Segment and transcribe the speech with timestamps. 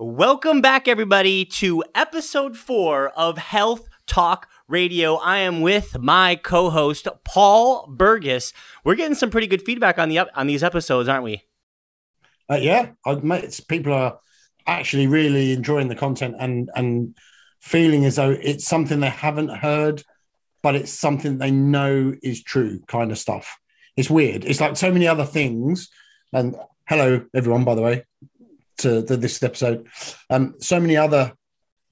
[0.00, 5.16] Welcome back, everybody, to episode four of Health Talk Radio.
[5.16, 8.52] I am with my co-host Paul Burgess.
[8.84, 11.42] We're getting some pretty good feedback on the on these episodes, aren't we?
[12.48, 12.90] Uh, yeah,
[13.66, 14.20] people are
[14.68, 17.16] actually really enjoying the content and and
[17.60, 20.04] feeling as though it's something they haven't heard,
[20.62, 23.58] but it's something they know is true, kind of stuff.
[23.96, 24.44] It's weird.
[24.44, 25.90] It's like so many other things.
[26.32, 26.54] And
[26.88, 28.04] hello, everyone, by the way
[28.78, 29.88] to, this episode.
[30.30, 31.32] Um, so many other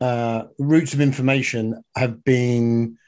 [0.01, 2.99] uh, routes of information have been,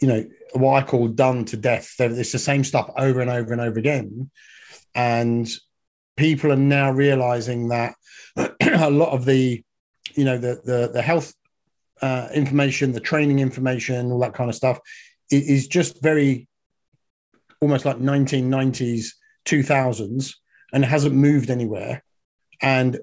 [0.00, 1.94] you know, what I call done to death.
[1.98, 4.30] It's the same stuff over and over and over again.
[4.94, 5.48] And
[6.16, 7.94] people are now realizing that
[8.36, 9.62] a lot of the,
[10.14, 11.32] you know, the the, the health
[12.02, 14.78] uh, information, the training information, all that kind of stuff,
[15.30, 16.48] is just very
[17.60, 19.08] almost like 1990s,
[19.44, 20.34] 2000s,
[20.72, 22.02] and hasn't moved anywhere
[22.60, 22.98] and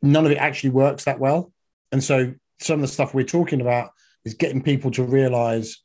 [0.00, 1.52] none of it actually works that well.
[1.90, 3.90] And so some of the stuff we're talking about
[4.24, 5.82] is getting people to realize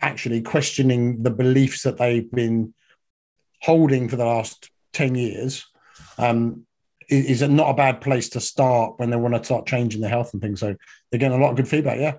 [0.00, 2.74] actually questioning the beliefs that they've been
[3.60, 5.66] holding for the last 10 years
[6.18, 6.66] um,
[7.08, 10.32] is, not a bad place to start when they want to start changing their health
[10.32, 10.60] and things.
[10.60, 10.74] So
[11.10, 11.98] they're getting a lot of good feedback.
[11.98, 12.14] Yeah.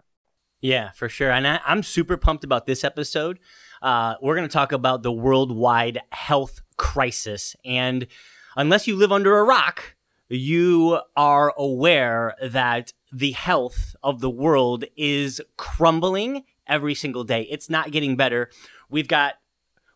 [0.61, 1.29] Yeah, for sure.
[1.29, 3.39] And I, am super pumped about this episode.
[3.81, 7.53] Uh, we're going to talk about the worldwide health crisis.
[7.65, 8.07] And
[8.55, 9.92] unless you live under a rock,
[10.35, 17.43] you are aware that the health of the world is crumbling every single day.
[17.43, 18.49] It's not getting better.
[18.89, 19.35] We've got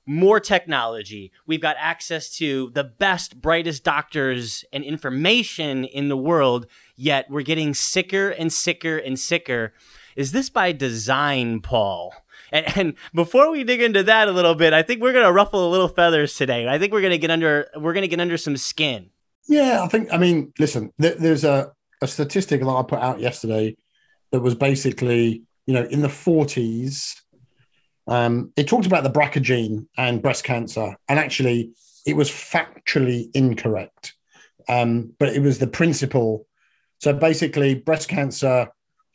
[0.05, 1.31] more technology.
[1.45, 7.41] We've got access to the best, brightest doctors and information in the world, yet we're
[7.41, 9.73] getting sicker and sicker and sicker.
[10.15, 12.13] Is this by design, Paul?
[12.51, 15.67] And, and, before we dig into that a little bit, I think we're gonna ruffle
[15.67, 16.65] a little feathers today.
[16.67, 19.09] I think we're gonna get under we're gonna get under some skin.
[19.47, 20.11] Yeah, I think.
[20.11, 23.75] I mean, listen, th- there's a, a statistic that I put out yesterday
[24.31, 27.15] that was basically, you know, in the 40s,
[28.07, 31.71] um, it talked about the BRCA gene and breast cancer, and actually,
[32.05, 34.13] it was factually incorrect.
[34.69, 36.45] Um, but it was the principle.
[36.99, 38.69] So basically, breast cancer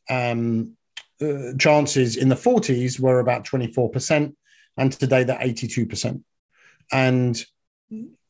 [0.08, 0.76] um,
[1.20, 4.34] uh, chances in the 40s were about 24%,
[4.78, 6.22] and today they're 82%.
[6.90, 7.44] And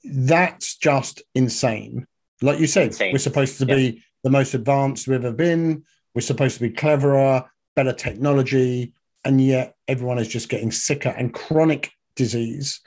[0.05, 2.07] that's just insane.
[2.41, 3.13] Like you said, insane.
[3.13, 3.75] we're supposed to yeah.
[3.75, 5.85] be the most advanced we've ever been.
[6.15, 7.45] We're supposed to be cleverer,
[7.77, 8.93] better technology,
[9.25, 11.11] and yet everyone is just getting sicker.
[11.11, 12.81] And chronic disease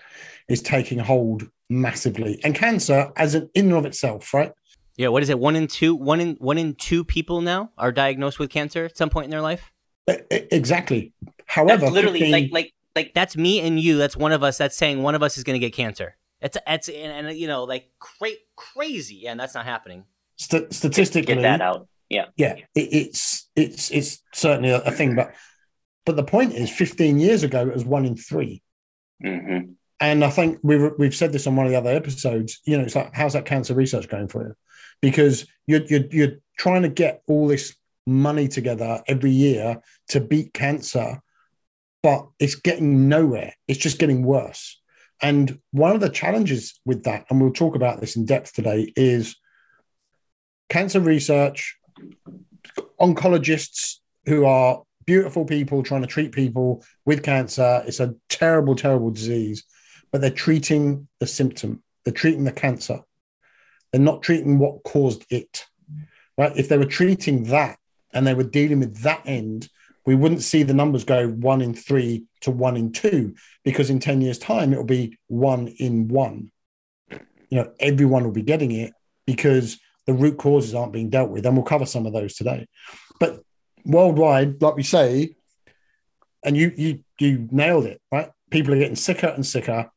[0.49, 2.39] is taking hold massively.
[2.43, 4.51] And cancer, as an in and of itself, right?
[4.97, 5.09] Yeah.
[5.09, 5.39] What is it?
[5.39, 5.95] One in two.
[5.95, 9.31] One in one in two people now are diagnosed with cancer at some point in
[9.31, 9.71] their life.
[10.07, 11.13] Exactly.
[11.47, 12.31] However, that's literally 15...
[12.31, 13.97] like like like that's me and you.
[13.97, 14.57] That's one of us.
[14.57, 16.15] That's saying one of us is going to get cancer.
[16.41, 20.05] It's it's and, and you know like cra- crazy, and that's not happening.
[20.37, 21.87] St- statistically, get that out.
[22.09, 25.33] Yeah, yeah, it, it's it's it's certainly a, a, thing, but
[26.05, 28.61] but the point is, 15 years ago, it was one in 3
[29.23, 29.71] mm-hmm.
[29.99, 32.59] And I think we've we've said this on one of the other episodes.
[32.65, 34.55] You know, it's like how's that cancer research going for you?
[35.01, 37.75] Because you're you're, you're trying to get all this
[38.05, 41.21] money together every year to beat cancer,
[42.03, 43.53] but it's getting nowhere.
[43.67, 44.79] It's just getting worse.
[45.21, 48.91] And one of the challenges with that, and we'll talk about this in depth today,
[48.95, 49.35] is
[50.69, 51.77] cancer research,
[52.99, 57.83] oncologists who are beautiful people trying to treat people with cancer.
[57.85, 59.63] It's a terrible, terrible disease,
[60.11, 63.01] but they're treating the symptom, they're treating the cancer.
[63.91, 65.65] They're not treating what caused it.
[66.37, 66.51] Right?
[66.57, 67.77] If they were treating that
[68.13, 69.69] and they were dealing with that end,
[70.05, 73.99] we wouldn't see the numbers go one in three to one in two because in
[73.99, 76.51] 10 years time it will be one in one.
[77.09, 78.93] You know everyone will be getting it
[79.25, 82.67] because the root causes aren't being dealt with and we'll cover some of those today.
[83.19, 83.41] But
[83.83, 85.35] worldwide like we say
[86.43, 88.29] and you you you nailed it right?
[88.51, 89.89] People are getting sicker and sicker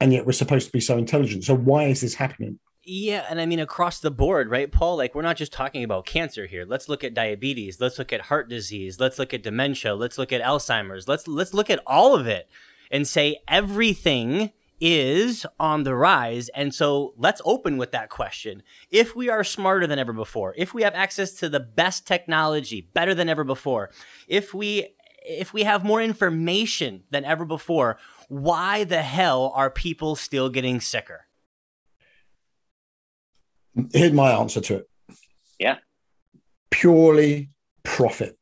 [0.00, 1.44] and yet we're supposed to be so intelligent.
[1.44, 4.96] So why is this happening yeah, and I mean across the board, right, Paul?
[4.96, 6.64] Like we're not just talking about cancer here.
[6.64, 7.80] Let's look at diabetes.
[7.80, 8.98] Let's look at heart disease.
[8.98, 9.94] Let's look at dementia.
[9.94, 11.06] Let's look at Alzheimer's.
[11.06, 12.48] Let's let's look at all of it
[12.90, 16.48] and say everything is on the rise.
[16.50, 18.62] And so let's open with that question.
[18.90, 22.88] If we are smarter than ever before, if we have access to the best technology,
[22.94, 23.90] better than ever before,
[24.28, 24.94] if we
[25.26, 27.98] if we have more information than ever before,
[28.28, 31.27] why the hell are people still getting sicker?
[33.92, 34.90] Here's my answer to it.
[35.58, 35.78] Yeah.
[36.70, 37.50] Purely
[37.82, 38.38] profit.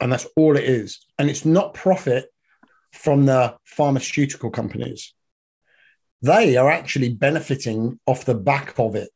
[0.00, 1.04] And that's all it is.
[1.18, 2.26] And it's not profit
[2.92, 5.14] from the pharmaceutical companies.
[6.22, 9.10] They are actually benefiting off the back of it.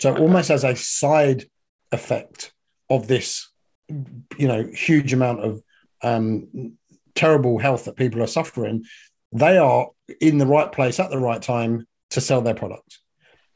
[0.00, 1.44] So almost as a side
[1.92, 2.52] effect
[2.90, 3.50] of this,
[3.88, 5.62] you know, huge amount of
[6.02, 6.76] um,
[7.14, 8.84] terrible health that people are suffering,
[9.32, 9.88] they are
[10.20, 13.00] in the right place at the right time to sell their products.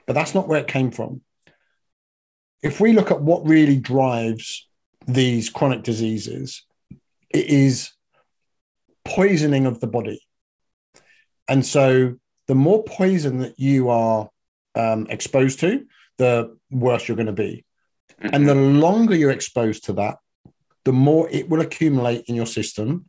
[0.07, 1.23] But that's not where it came from.
[2.63, 4.69] If we look at what really drives
[5.07, 6.65] these chronic diseases,
[7.31, 7.93] it is
[9.05, 10.23] poisoning of the body.
[11.49, 12.15] And so
[12.47, 14.29] the more poison that you are
[14.75, 15.85] um, exposed to,
[16.19, 17.65] the worse you're going to be.
[18.21, 18.35] Mm-hmm.
[18.35, 20.19] And the longer you're exposed to that,
[20.85, 23.07] the more it will accumulate in your system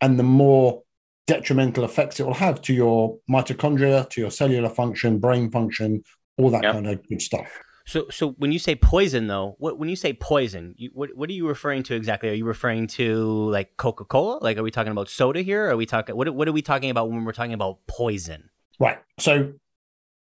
[0.00, 0.82] and the more
[1.26, 6.02] detrimental effects it will have to your mitochondria, to your cellular function, brain function,
[6.40, 6.74] all that yep.
[6.74, 7.48] kind of good stuff.
[7.86, 11.28] So, so when you say poison, though, what when you say poison, you, what what
[11.28, 12.28] are you referring to exactly?
[12.28, 14.38] Are you referring to like Coca Cola?
[14.40, 15.68] Like, are we talking about soda here?
[15.68, 18.50] Are we talking what what are we talking about when we're talking about poison?
[18.78, 18.98] Right.
[19.18, 19.54] So,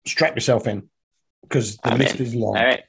[0.07, 0.89] strap yourself in
[1.43, 2.27] because the I'm list in.
[2.27, 2.57] is long.
[2.57, 2.83] All right.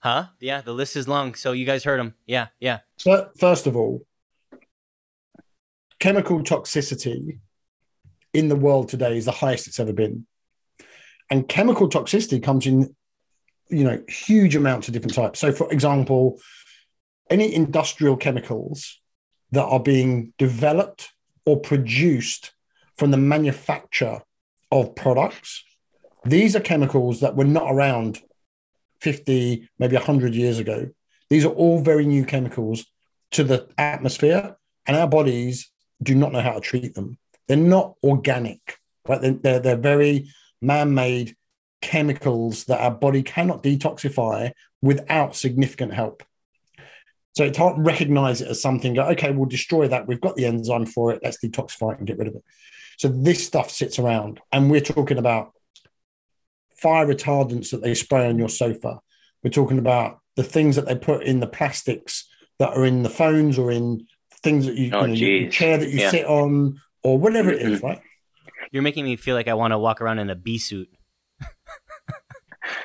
[0.00, 0.26] Huh?
[0.40, 1.34] Yeah, the list is long.
[1.34, 2.14] So you guys heard him.
[2.26, 2.80] Yeah, yeah.
[2.96, 4.06] So first of all,
[5.98, 7.38] chemical toxicity
[8.32, 10.26] in the world today is the highest it's ever been.
[11.30, 12.94] And chemical toxicity comes in,
[13.68, 15.38] you know, huge amounts of different types.
[15.38, 16.40] So, for example,
[17.30, 19.00] any industrial chemicals
[19.52, 21.12] that are being developed
[21.46, 22.52] or produced
[22.96, 24.22] from the manufacture
[24.72, 25.64] of products,
[26.24, 28.20] these are chemicals that were not around
[29.00, 30.90] 50, maybe 100 years ago.
[31.30, 32.84] These are all very new chemicals
[33.32, 34.56] to the atmosphere,
[34.86, 35.70] and our bodies
[36.02, 37.18] do not know how to treat them.
[37.46, 38.78] They're not organic,
[39.08, 39.20] right?
[39.20, 41.36] They're, they're, they're very man made
[41.80, 44.52] chemicals that our body cannot detoxify
[44.82, 46.22] without significant help.
[47.36, 50.06] So it can't recognize it as something, okay, we'll destroy that.
[50.06, 51.20] We've got the enzyme for it.
[51.22, 52.44] Let's detoxify it and get rid of it.
[52.98, 54.40] So this stuff sits around.
[54.52, 55.52] And we're talking about
[56.76, 59.00] fire retardants that they spray on your sofa.
[59.42, 62.28] We're talking about the things that they put in the plastics
[62.58, 64.06] that are in the phones or in
[64.42, 66.10] things that you, oh, you know, chair that you yeah.
[66.10, 67.86] sit on or whatever it is, mm-hmm.
[67.86, 68.02] right?
[68.70, 70.88] You're making me feel like I want to walk around in a bee suit.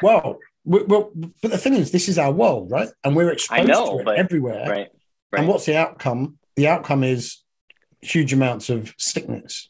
[0.02, 1.12] well, well,
[1.42, 2.90] but the thing is, this is our world, right?
[3.04, 4.68] And we're exposed know, to it but, everywhere.
[4.68, 4.88] Right,
[5.32, 5.40] right.
[5.40, 6.40] And what's the outcome?
[6.56, 7.44] The outcome is
[8.02, 9.70] huge amounts of sickness.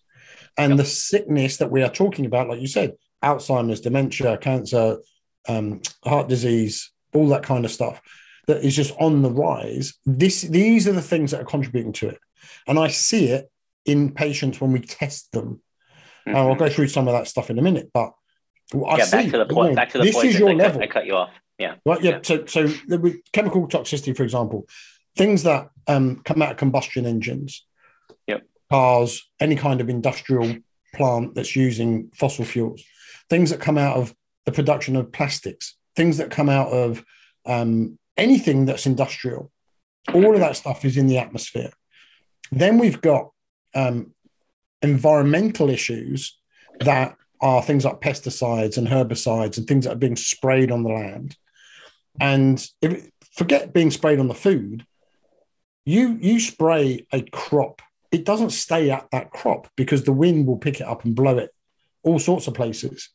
[0.58, 0.78] And yep.
[0.78, 4.98] the sickness that we are talking about, like you said, Alzheimer's, dementia, cancer,
[5.50, 8.02] um, heart disease, all that kind of stuff
[8.48, 9.96] that is just on the rise.
[10.06, 12.20] This, these are the things that are contributing to it.
[12.68, 13.50] And I see it
[13.86, 15.62] in patients when we test them.
[16.28, 16.36] Mm-hmm.
[16.36, 18.14] I'll go through some of that stuff in a minute, but
[18.74, 19.76] I yeah, see, back to the point.
[19.76, 20.28] Back to the this point.
[20.28, 20.80] is your I level.
[20.80, 21.30] Cut, I cut you off.
[21.58, 21.76] Yeah.
[21.86, 22.02] Right.
[22.02, 22.12] Yeah.
[22.12, 22.20] yeah.
[22.24, 24.68] So, so the, chemical toxicity, for example,
[25.16, 27.66] things that um, come out of combustion engines,
[28.28, 28.44] yep.
[28.70, 30.58] cars, any kind of industrial
[30.96, 32.84] plant that's using fossil fuels,
[33.30, 34.14] things that come out of
[34.46, 37.04] the production of plastics, things that come out of
[37.46, 39.52] um, anything that's industrial.
[40.14, 41.72] All of that stuff is in the atmosphere.
[42.52, 43.30] Then we've got
[43.74, 44.14] um,
[44.86, 46.38] environmental issues
[46.80, 50.90] that are things like pesticides and herbicides and things that are being sprayed on the
[50.90, 51.36] land.
[52.20, 54.86] And if, forget being sprayed on the food,
[55.86, 60.58] you you spray a crop, it doesn't stay at that crop because the wind will
[60.58, 61.52] pick it up and blow it
[62.04, 63.10] all sorts of places.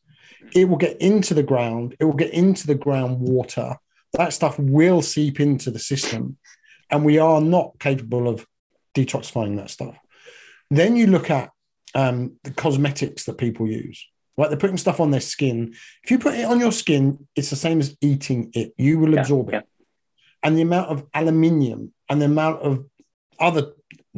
[0.53, 3.77] It will get into the ground, it will get into the groundwater.
[4.13, 6.37] That stuff will seep into the system.
[6.89, 8.45] And we are not capable of
[8.93, 9.97] detoxifying that stuff.
[10.69, 11.51] Then you look at
[11.95, 14.07] um, the cosmetics that people use.
[14.37, 15.75] Right, they're putting stuff on their skin.
[16.03, 18.73] If you put it on your skin, it's the same as eating it.
[18.77, 19.53] You will yeah, absorb it.
[19.53, 19.61] Yeah.
[20.41, 22.85] And the amount of aluminium and the amount of
[23.39, 23.73] other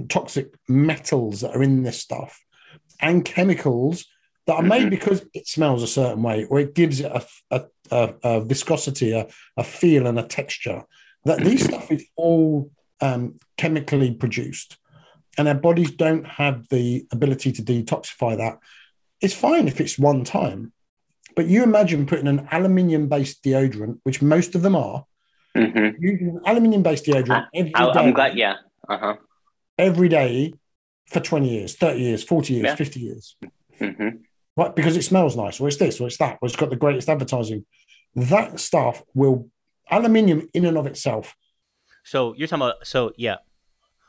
[0.10, 2.40] toxic metals that are in this stuff
[3.02, 4.06] and chemicals
[4.46, 4.90] that are made mm-hmm.
[4.98, 9.12] because it smells a certain way or it gives it a, a, a, a viscosity,
[9.12, 9.28] a,
[9.58, 10.84] a, feel, and a texture.
[11.26, 14.78] That these stuff is all um, chemically produced
[15.38, 18.60] and our bodies don't have the ability to detoxify that,
[19.22, 20.72] it's fine if it's one time.
[21.36, 25.06] But you imagine putting an aluminium based deodorant, which most of them are,
[25.56, 26.02] mm-hmm.
[26.04, 28.56] using aluminium based deodorant every I, I'm glad, yeah.
[28.88, 29.16] Uh-huh.
[29.78, 30.54] Every day
[31.08, 32.76] for 20 years, 30 years, 40 years, yeah.
[32.76, 33.36] 50 years.
[33.80, 34.10] Mm-hmm.
[34.56, 34.76] Right?
[34.76, 37.10] Because it smells nice, or it's this, or it's that, or it's got the greatest
[37.10, 37.66] advertising.
[38.16, 39.50] That stuff will,
[39.90, 41.36] aluminium in and of itself.
[42.04, 43.38] So you're talking about, so yeah,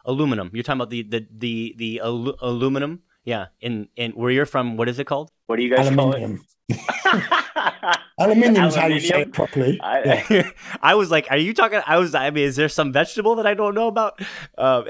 [0.05, 0.51] aluminum.
[0.53, 3.03] You're talking about the the the the alu- aluminum.
[3.25, 5.31] Yeah, in in where you're from, what is it called?
[5.47, 6.39] What do you guys Aluminium.
[6.39, 6.41] call it?
[8.19, 9.81] Aluminium is how you say it properly.
[9.81, 10.51] I, yeah.
[10.83, 12.15] I was like, "Are you talking?" I was.
[12.15, 14.21] I mean, is there some vegetable that I don't know about?
[14.57, 14.85] Um,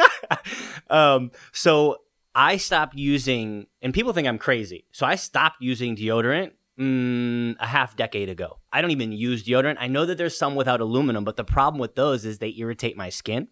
[0.90, 1.98] um, so
[2.34, 4.86] I stopped using, and people think I'm crazy.
[4.92, 8.58] So I stopped using deodorant mm, a half decade ago.
[8.72, 9.76] I don't even use deodorant.
[9.78, 12.96] I know that there's some without aluminum, but the problem with those is they irritate
[12.96, 13.48] my skin.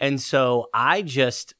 [0.00, 1.54] And so I just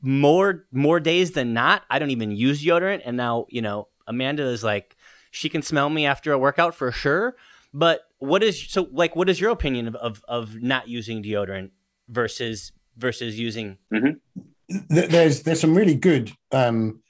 [0.00, 3.02] more more days than not, I don't even use deodorant.
[3.04, 4.96] And now, you know, Amanda is like,
[5.30, 7.36] she can smell me after a workout for sure.
[7.74, 9.16] But what is so like?
[9.16, 11.70] What is your opinion of of, of not using deodorant
[12.08, 13.78] versus versus using?
[13.92, 14.76] Mm-hmm.
[14.88, 17.00] There's there's some really good um,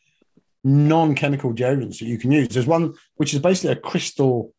[0.64, 2.48] non-chemical deodorants that you can use.
[2.48, 4.54] There's one which is basically a crystal.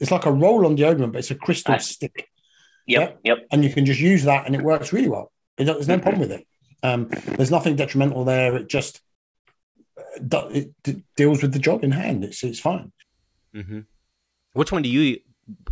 [0.00, 2.28] It's like a roll-on deodorant, but it's a crystal stick.
[2.86, 3.34] Yep, yeah?
[3.34, 3.46] yep.
[3.50, 5.30] And you can just use that, and it works really well.
[5.56, 6.46] There's no problem with it.
[6.82, 8.56] Um, there's nothing detrimental there.
[8.56, 9.00] It just
[9.96, 10.72] uh, it
[11.16, 12.24] deals with the job in hand.
[12.24, 12.92] It's it's fine.
[13.54, 13.80] Mm-hmm.
[14.54, 15.20] Which one do you?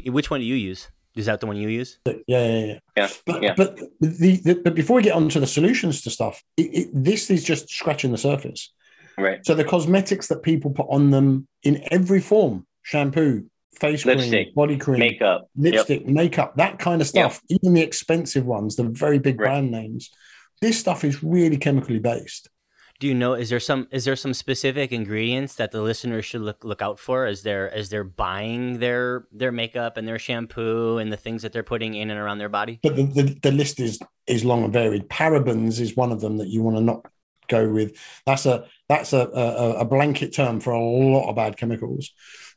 [0.04, 0.88] Which one do you use?
[1.16, 1.98] Is that the one you use?
[2.06, 2.78] Yeah, yeah, yeah.
[2.96, 3.08] yeah.
[3.26, 3.54] But yeah.
[3.56, 6.88] but the, the, but before we get on to the solutions to stuff, it, it,
[6.92, 8.72] this is just scratching the surface.
[9.18, 9.44] Right.
[9.44, 13.46] So the cosmetics that people put on them in every form, shampoo,
[13.78, 16.08] face lipstick, cream, body cream, makeup, lipstick, yep.
[16.08, 17.58] makeup, that kind of stuff, yep.
[17.62, 19.46] even the expensive ones, the very big right.
[19.46, 20.10] brand names,
[20.60, 22.48] this stuff is really chemically based.
[22.98, 26.42] Do you know is there some is there some specific ingredients that the listeners should
[26.42, 30.98] look look out for as they're as they're buying their their makeup and their shampoo
[30.98, 32.78] and the things that they're putting in and around their body?
[32.82, 35.08] But the, the, the list is is long and varied.
[35.08, 37.06] Parabens is one of them that you want to not
[37.48, 37.96] go with.
[38.26, 42.12] That's a that's a, a, a blanket term for a lot of bad chemicals.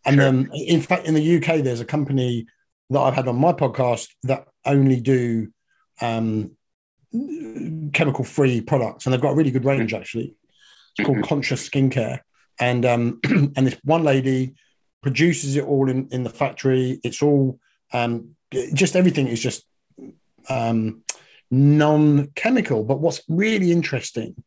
[0.05, 0.27] And sure.
[0.27, 2.45] um, in fact, in the UK, there's a company
[2.89, 5.51] that I've had on my podcast that only do
[6.01, 6.51] um,
[7.93, 10.01] chemical free products, and they've got a really good range mm-hmm.
[10.01, 10.35] actually.
[10.97, 11.27] It's called mm-hmm.
[11.27, 12.19] Conscious Skincare,
[12.59, 14.55] and um, and this one lady
[15.01, 16.99] produces it all in in the factory.
[17.03, 17.59] It's all
[17.91, 18.35] um,
[18.73, 19.65] just everything is just
[20.49, 21.03] um,
[21.49, 22.83] non-chemical.
[22.83, 24.43] But what's really interesting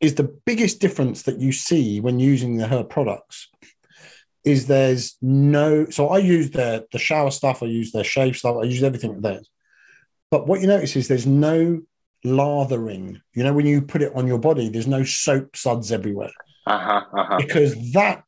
[0.00, 3.48] is the biggest difference that you see when using the her products
[4.44, 8.56] is there's no so I use the the shower stuff, I use their shave stuff,
[8.60, 9.48] I use everything with theirs.
[10.30, 11.82] But what you notice is there's no
[12.24, 13.20] lathering.
[13.34, 16.32] You know, when you put it on your body, there's no soap suds everywhere.
[16.66, 17.36] Uh-huh, uh-huh.
[17.38, 18.24] Because that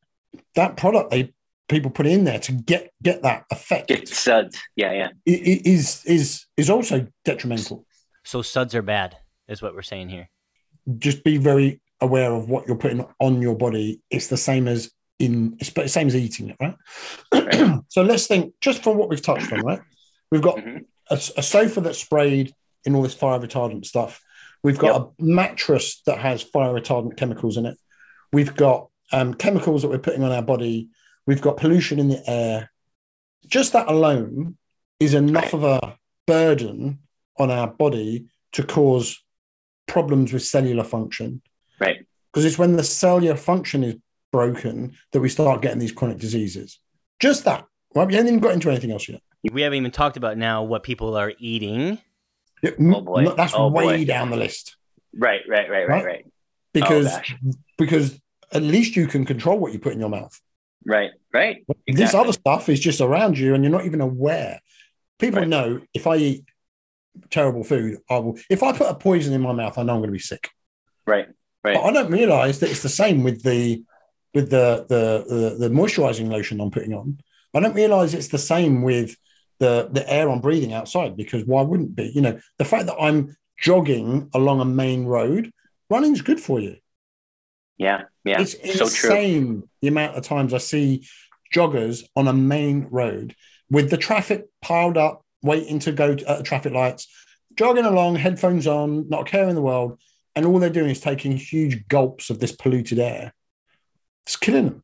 [0.54, 1.32] that product they
[1.68, 3.88] people put in there to get get that effect.
[3.88, 4.58] Get suds.
[4.76, 5.08] Yeah, yeah.
[5.26, 7.86] Is is is also detrimental.
[8.24, 9.16] So suds are bad,
[9.48, 10.28] is what we're saying here.
[10.98, 14.00] Just be very aware of what you're putting on your body.
[14.10, 16.74] It's the same as in the same as eating it, right?
[17.32, 17.80] right.
[17.88, 19.80] so let's think just from what we've touched on, right?
[20.30, 20.78] We've got mm-hmm.
[21.10, 22.52] a, a sofa that's sprayed
[22.84, 24.20] in all this fire retardant stuff.
[24.62, 25.12] We've got yep.
[25.18, 27.76] a mattress that has fire retardant chemicals in it.
[28.32, 30.88] We've got um, chemicals that we're putting on our body.
[31.26, 32.70] We've got pollution in the air.
[33.46, 34.56] Just that alone
[34.98, 37.00] is enough of a burden
[37.38, 39.22] on our body to cause
[39.86, 41.42] problems with cellular function.
[41.78, 42.06] Right.
[42.32, 43.96] Because it's when the cellular function is
[44.34, 46.80] broken that we start getting these chronic diseases.
[47.20, 47.64] Just that.
[47.94, 48.08] Right?
[48.08, 49.22] We haven't even got into anything else yet.
[49.52, 52.00] We haven't even talked about now what people are eating
[52.66, 53.28] oh boy.
[53.36, 54.04] That's oh way boy.
[54.06, 54.76] down the list.
[55.16, 56.26] Right, right, right, right, right.
[56.72, 60.36] Because oh, because at least you can control what you put in your mouth.
[60.84, 61.64] Right, right.
[61.86, 61.94] Exactly.
[61.94, 64.58] This other stuff is just around you, and you're not even aware.
[65.20, 65.48] People right.
[65.48, 66.44] know if I eat
[67.30, 68.36] terrible food, I will.
[68.50, 70.50] If I put a poison in my mouth, I know I'm going to be sick.
[71.06, 71.28] Right,
[71.62, 71.74] right.
[71.74, 73.84] But I don't realize that it's the same with the
[74.34, 77.18] with the the the, the moisturizing lotion I'm putting on.
[77.54, 79.16] I don't realize it's the same with
[79.60, 82.12] the the air I'm breathing outside because why wouldn't it be?
[82.14, 85.52] You know, the fact that I'm jogging along a main road,
[85.88, 86.76] running's good for you.
[87.78, 91.06] Yeah, yeah, it's insane so the amount of times I see
[91.54, 93.34] joggers on a main road
[93.70, 97.08] with the traffic piled up, waiting to go to, at traffic lights,
[97.56, 99.98] jogging along, headphones on, not a care in the world,
[100.34, 103.32] and all they're doing is taking huge gulps of this polluted air.
[104.26, 104.82] It's killing them,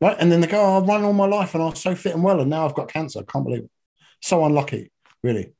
[0.00, 0.16] right?
[0.18, 2.14] And then they go, oh, "I've run all my life and I was so fit
[2.14, 3.20] and well, and now I've got cancer.
[3.20, 3.70] I can't believe it."
[4.20, 4.90] so unlucky,
[5.22, 5.52] really.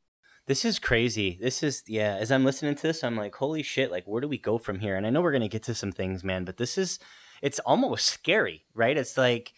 [0.46, 1.38] This is crazy.
[1.40, 2.16] This is yeah.
[2.18, 3.90] As I'm listening to this, I'm like, holy shit!
[3.90, 4.96] Like, where do we go from here?
[4.96, 6.44] And I know we're gonna get to some things, man.
[6.44, 6.98] But this is,
[7.42, 8.96] it's almost scary, right?
[8.96, 9.52] It's like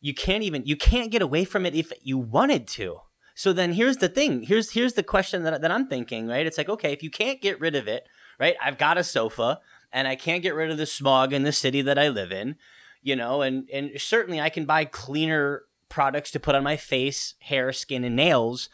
[0.00, 3.00] you can't even you can't get away from it if you wanted to.
[3.36, 4.42] So then here's the thing.
[4.42, 6.46] Here's here's the question that that I'm thinking, right?
[6.46, 8.08] It's like, okay, if you can't get rid of it,
[8.40, 8.56] right?
[8.60, 9.60] I've got a sofa
[9.92, 12.56] and I can't get rid of the smog in the city that I live in,
[13.02, 17.34] you know, and and certainly I can buy cleaner products to put on my face,
[17.40, 18.68] hair, skin, and nails.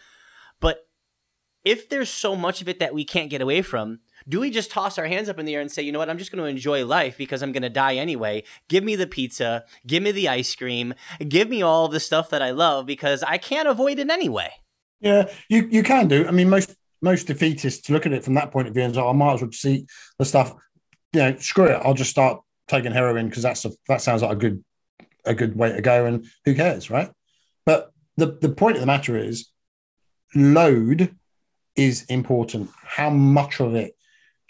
[0.61, 0.87] But
[1.64, 4.70] if there's so much of it that we can't get away from, do we just
[4.70, 6.42] toss our hands up in the air and say, you know what, I'm just going
[6.42, 8.44] to enjoy life because I'm going to die anyway?
[8.68, 10.94] Give me the pizza, give me the ice cream,
[11.28, 14.50] give me all the stuff that I love because I can't avoid it anyway.
[15.00, 16.26] Yeah, you, you can do.
[16.26, 19.00] I mean, most most defeatists look at it from that point of view and say,
[19.00, 19.87] oh, I might as well just see
[20.18, 20.54] the stuff.
[21.16, 21.80] You know, screw it.
[21.82, 24.62] I'll just start taking heroin because that's a, that sounds like a good
[25.25, 27.11] a good way to go, and who cares, right?
[27.64, 29.49] But the the point of the matter is,
[30.35, 31.16] load
[31.75, 32.68] is important.
[32.85, 33.96] How much of it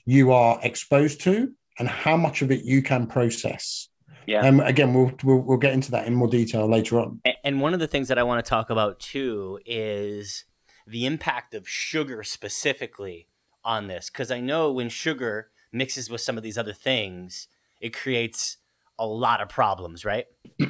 [0.06, 3.88] you are exposed to, and how much of it you can process.
[4.26, 4.44] Yeah.
[4.44, 7.20] And again, we'll, we'll we'll get into that in more detail later on.
[7.44, 10.44] And one of the things that I want to talk about too is
[10.84, 13.28] the impact of sugar specifically
[13.64, 14.10] on this.
[14.10, 17.48] Because I know when sugar mixes with some of these other things,
[17.80, 18.56] it creates
[18.98, 20.26] a lot of problems, right?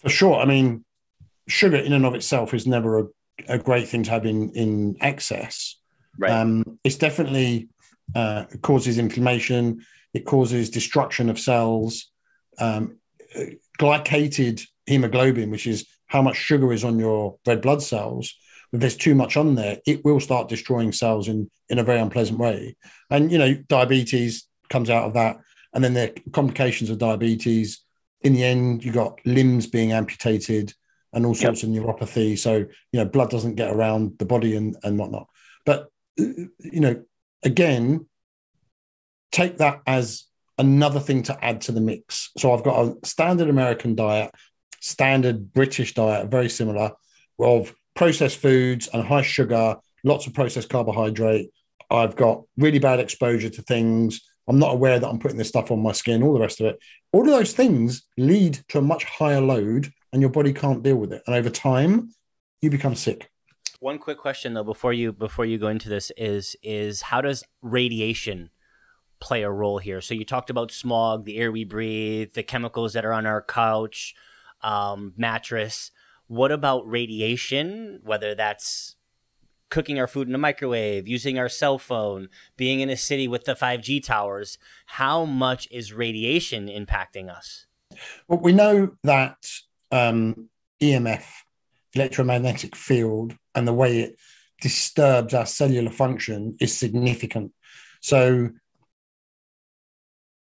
[0.00, 0.40] For sure.
[0.40, 0.84] I mean,
[1.46, 3.04] sugar in and of itself is never a,
[3.48, 5.76] a great thing to have in in excess.
[6.18, 6.32] Right.
[6.32, 7.68] Um, it's definitely
[8.14, 9.84] uh, it causes inflammation.
[10.14, 12.10] It causes destruction of cells.
[12.58, 12.96] Um,
[13.36, 13.42] uh,
[13.78, 18.34] glycated hemoglobin, which is how much sugar is on your red blood cells,
[18.72, 22.00] if there's too much on there, it will start destroying cells in in a very
[22.00, 22.76] unpleasant way.
[23.10, 25.38] And you know, diabetes comes out of that,
[25.72, 27.80] and then the complications of diabetes.
[28.22, 30.74] In the end, you got limbs being amputated
[31.12, 32.38] and all sorts of neuropathy.
[32.38, 35.28] So you know, blood doesn't get around the body and and whatnot.
[35.64, 37.02] But you know,
[37.42, 38.06] again,
[39.32, 40.24] take that as
[40.58, 42.30] another thing to add to the mix.
[42.36, 44.30] So I've got a standard American diet,
[44.80, 46.92] standard British diet, very similar,
[47.38, 51.50] of processed foods and high sugar, lots of processed carbohydrate.
[51.90, 54.22] I've got really bad exposure to things.
[54.48, 56.66] I'm not aware that I'm putting this stuff on my skin, all the rest of
[56.68, 56.78] it.
[57.12, 60.96] All of those things lead to a much higher load and your body can't deal
[60.96, 61.22] with it.
[61.26, 62.08] And over time,
[62.62, 63.28] you become sick.
[63.80, 67.44] One quick question though before you before you go into this is is how does
[67.60, 68.48] radiation
[69.20, 70.00] play a role here?
[70.00, 73.42] So you talked about smog, the air we breathe, the chemicals that are on our
[73.42, 74.14] couch,
[74.62, 75.90] um, mattress.
[76.30, 77.98] What about radiation?
[78.04, 78.94] Whether that's
[79.68, 83.46] cooking our food in a microwave, using our cell phone, being in a city with
[83.46, 84.56] the 5G towers,
[84.86, 87.66] how much is radiation impacting us?
[88.28, 89.44] Well, we know that
[89.90, 90.48] um,
[90.80, 91.24] EMF,
[91.94, 94.16] electromagnetic field, and the way it
[94.60, 97.50] disturbs our cellular function is significant.
[98.02, 98.50] So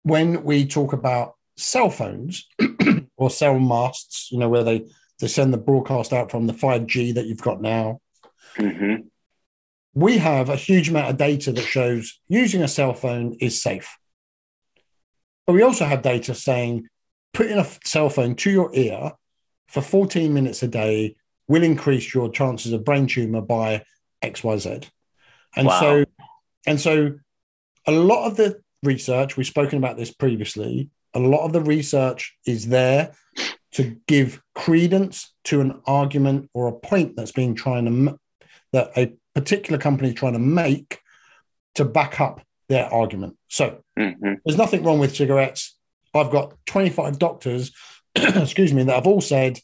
[0.03, 2.49] when we talk about cell phones
[3.17, 4.87] or cell masts, you know, where they,
[5.21, 8.01] they send the broadcast out from the 5G that you've got now,
[8.57, 8.95] hmm
[9.93, 13.99] we have a huge amount of data that shows using a cell phone is safe.
[15.47, 16.87] But we also have data saying
[17.33, 19.13] putting a cell phone to your ear
[19.67, 21.17] for 14 minutes a day
[21.49, 23.83] will increase your chances of brain tumor by
[24.23, 24.89] XYZ.
[25.57, 25.81] And Wow.
[25.81, 26.05] so
[26.67, 27.15] and so
[27.87, 32.37] a lot of the research, we've spoken about this previously, a lot of the research
[32.47, 33.13] is there
[33.73, 38.19] to give credence to an argument or a point that's being trying to
[38.73, 41.01] that a particular company is trying to make
[41.75, 43.37] to back up their argument.
[43.49, 44.13] So hmm
[44.45, 45.77] there's nothing wrong with cigarettes.
[46.15, 47.73] I've got 25 doctors,
[48.15, 49.59] excuse me, that have all said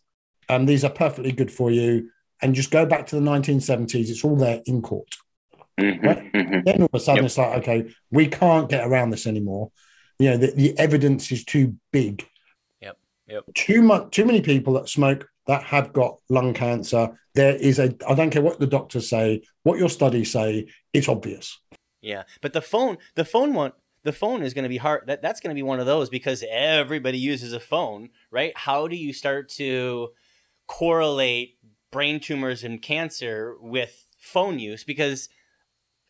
[0.48, 2.10] um, these are perfectly good for you.
[2.42, 5.08] And just go back to the 1970s, it's all there in court.
[5.80, 6.30] hmm Right.
[6.34, 7.26] hmm Then all of a sudden, Yep.
[7.26, 9.70] it's like, okay, we can't get around this anymore.
[10.18, 12.26] You know, the, the evidence is too big.
[13.28, 13.44] Yep.
[13.54, 17.18] Too much, too many people that smoke that have got lung cancer.
[17.34, 21.08] There is a, I don't care what the doctors say, what your studies say, it's
[21.08, 21.58] obvious.
[22.00, 23.72] Yeah, but the phone, the phone one,
[24.04, 25.08] the phone is going to be hard.
[25.08, 28.52] That that's going to be one of those because everybody uses a phone, right?
[28.56, 30.10] How do you start to
[30.68, 31.58] correlate
[31.90, 34.84] brain tumors and cancer with phone use?
[34.84, 35.28] Because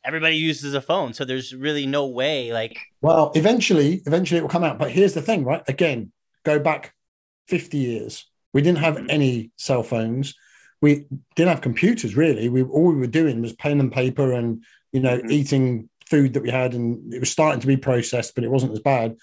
[0.05, 2.53] everybody uses a phone, so there's really no way.
[2.53, 4.79] Like, Well, eventually, eventually it will come out.
[4.79, 5.63] But here's the thing, right?
[5.67, 6.13] Again,
[6.45, 6.95] go back
[7.49, 8.27] 50 years.
[8.53, 10.35] We didn't have any cell phones.
[10.83, 12.49] We didn't have computers really.
[12.49, 15.31] We all we were doing was pen and paper and you know Mhm.
[15.31, 18.73] eating food that we had, and it was starting to be processed, but it wasn't
[18.73, 19.17] as bad.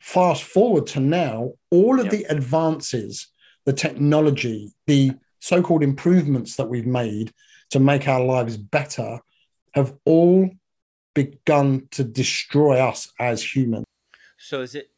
[0.00, 2.12] Fast forward to now, all of Yep.
[2.12, 3.28] the advances,
[3.66, 7.32] the technology, the so-called improvements that we've made
[7.70, 9.20] to make our lives better,
[9.74, 10.48] have all
[11.14, 13.84] begun to destroy us as humans.
[14.38, 14.90] so is it?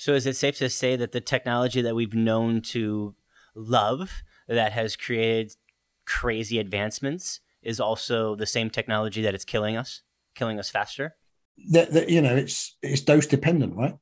[0.00, 3.14] So is it safe to say that the technology that we've known to
[3.54, 5.56] love that has created
[6.06, 10.00] crazy advancements is also the same technology that it's killing us,
[10.34, 11.16] killing us faster?
[11.72, 13.94] That, that you know, it's it's dose dependent, right?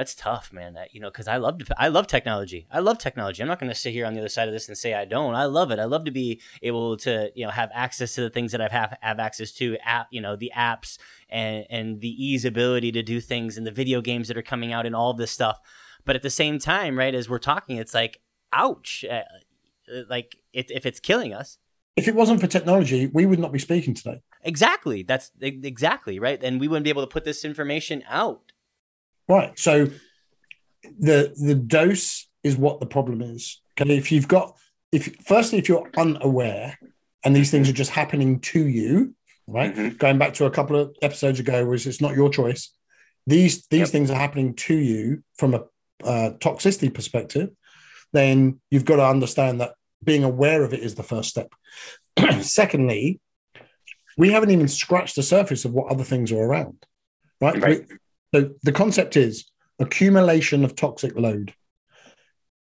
[0.00, 0.72] That's tough, man.
[0.72, 2.66] That you know, because I love I love technology.
[2.72, 3.42] I love technology.
[3.42, 5.04] I'm not going to sit here on the other side of this and say I
[5.04, 5.34] don't.
[5.34, 5.78] I love it.
[5.78, 8.72] I love to be able to you know have access to the things that I've
[8.72, 9.76] have have access to.
[9.84, 10.96] App, you know, the apps
[11.28, 14.72] and and the ease ability to do things and the video games that are coming
[14.72, 15.60] out and all this stuff.
[16.06, 18.22] But at the same time, right as we're talking, it's like,
[18.54, 19.24] ouch, uh,
[20.08, 21.58] like it, if it's killing us.
[21.96, 24.22] If it wasn't for technology, we would not be speaking today.
[24.44, 25.02] Exactly.
[25.02, 26.42] That's exactly right.
[26.42, 28.49] And we wouldn't be able to put this information out.
[29.30, 29.56] Right.
[29.58, 29.86] So
[30.98, 33.60] the the dose is what the problem is.
[33.80, 34.56] Okay, if you've got
[34.90, 36.76] if firstly if you're unaware
[37.24, 39.14] and these things are just happening to you,
[39.46, 39.72] right?
[39.74, 39.98] Mhm.
[39.98, 42.72] Going back to a couple of episodes ago, was it's not your choice.
[43.26, 43.88] These these Yep.
[43.90, 45.62] things are happening to you from a
[46.02, 47.50] uh, toxicity perspective.
[48.12, 51.52] Then you've got to understand that being aware of it is the first step.
[52.40, 53.20] Secondly,
[54.16, 56.84] we haven't even scratched the surface of what other things are around,
[57.40, 57.60] right?
[57.62, 57.88] Right.
[57.88, 57.96] We-
[58.34, 61.54] so the concept is accumulation of toxic load,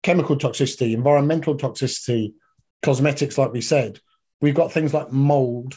[0.04, 2.34] chemical toxicity, environmental toxicity,
[2.84, 4.00] cosmetics, like we said.
[4.41, 5.76] We've got things like mold,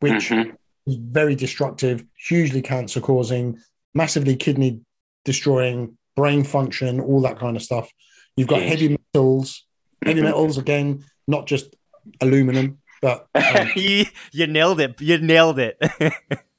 [0.00, 0.56] which Mhm.
[0.86, 3.58] is very destructive, hugely cancer causing,
[3.94, 4.80] massively kidney
[5.24, 7.90] destroying, brain function, all that kind of stuff.
[8.36, 8.68] You've got Yes.
[8.70, 9.66] heavy metals,
[10.04, 10.24] heavy Mhm.
[10.24, 11.76] metals again, not just
[12.20, 15.00] aluminum, but um, you, you nailed it.
[15.00, 15.78] You nailed it.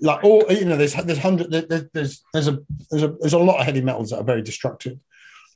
[0.00, 2.58] like all you know, there's there's hundred there- there- there's there's a
[2.90, 4.98] there's a there's a lot of heavy metals that are very destructive.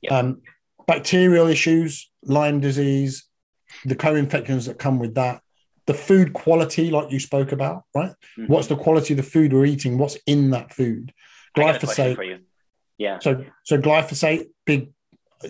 [0.02, 0.12] Yep.
[0.12, 0.42] Um,
[0.86, 3.24] bacterial issues, Lyme disease,
[3.84, 5.40] the co-infections that come with that,
[5.86, 8.12] the food quality, like you spoke about, right?
[8.38, 8.48] Mhm.
[8.48, 9.96] What's the quality of the food we're eating?
[9.98, 11.12] What's in that food?
[11.56, 12.40] I got a question Glyphosate.
[12.98, 13.18] Yeah.
[13.20, 14.90] So so glyphosate, big,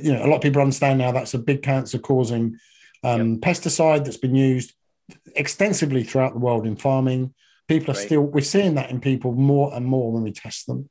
[0.00, 2.59] you know, a lot of people understand now that's a big cancer causing
[3.05, 4.74] um, pesticide that's been used
[5.35, 7.35] extensively throughout the world in farming.
[7.72, 8.06] People are Right.
[8.06, 10.88] still we're seeing that in people more and more when we test them.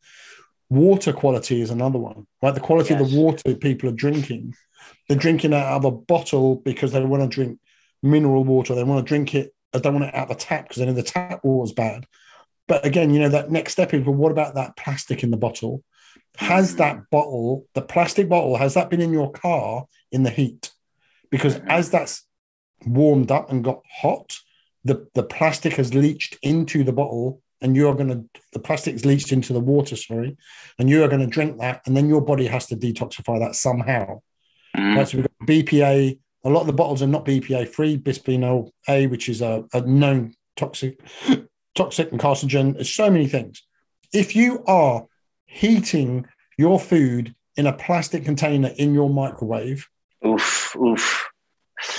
[0.70, 2.54] Water quality is another one, right?
[2.56, 4.54] The quality of the water people are drinking.
[5.08, 7.60] They're drinking out of a bottle because they want to drink
[8.02, 8.74] mineral water.
[8.74, 9.54] They want to drink it.
[9.74, 12.08] They don't want it out of the tap because they know the tap water's bad.
[12.67, 15.38] But again, you know, that next step is well, what about that plastic in the
[15.38, 15.84] bottle?
[16.38, 16.78] Has Mhm.
[16.78, 20.72] that bottle, the plastic bottle, has that been in your car in the heat?
[21.30, 21.67] Because Mhm.
[21.67, 22.26] as that's
[22.86, 24.34] warmed up and got hot,
[24.84, 29.32] the, the plastic has leached into the bottle and you're going to, the plastic's leached
[29.32, 30.36] into the water, sorry,
[30.80, 31.82] and you are going to drink that.
[31.86, 34.22] And then your body has to detoxify that somehow.
[34.76, 34.96] Mhm.
[34.96, 36.17] Right, so we've got BPA.
[36.44, 39.82] A lot of the bottles are not BPA free, bisphenol A, which is a, a
[39.82, 41.00] known toxic,
[41.76, 42.74] toxic and carcinogen.
[42.74, 43.62] There's so many things.
[44.12, 45.06] If you are
[45.46, 46.26] heating
[46.58, 49.88] your food in a plastic container in your microwave,
[50.26, 50.76] Oof.
[50.76, 51.31] Oof.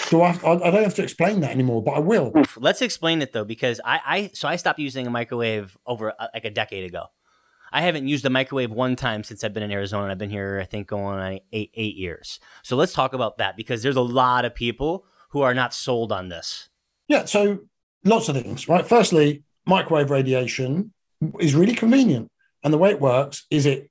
[0.08, 2.32] Do I, I, I don't have to explain that anymore, but I will.
[2.56, 6.28] Let's explain it though, because I, I so I stopped using a microwave over uh,
[6.34, 7.06] like a decade ago.
[7.72, 10.12] I haven't used a microwave one time since I've been in Arizona.
[10.12, 12.38] I've been here, I think, going on eight eight years.
[12.62, 16.12] So let's talk about that because there's a lot of people who are not sold
[16.12, 16.68] on this.
[17.08, 17.60] Yeah, so
[18.04, 18.86] lots of things, right?
[18.86, 20.92] Firstly, microwave radiation
[21.40, 22.28] is really convenient.
[22.62, 23.90] And the way it works is it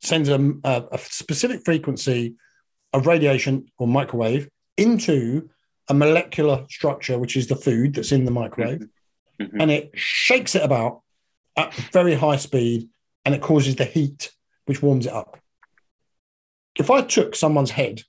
[0.00, 2.34] sends a, a, a specific frequency
[2.92, 5.48] of radiation or microwave into
[5.88, 8.88] a molecular structure, which is the food that's in the microwave,
[9.40, 9.60] Mhm.
[9.60, 11.02] and it shakes it about
[11.56, 12.88] at very high speed
[13.24, 14.32] and it causes the heat,
[14.66, 15.38] which warms it up.
[16.76, 18.02] If I took someone's head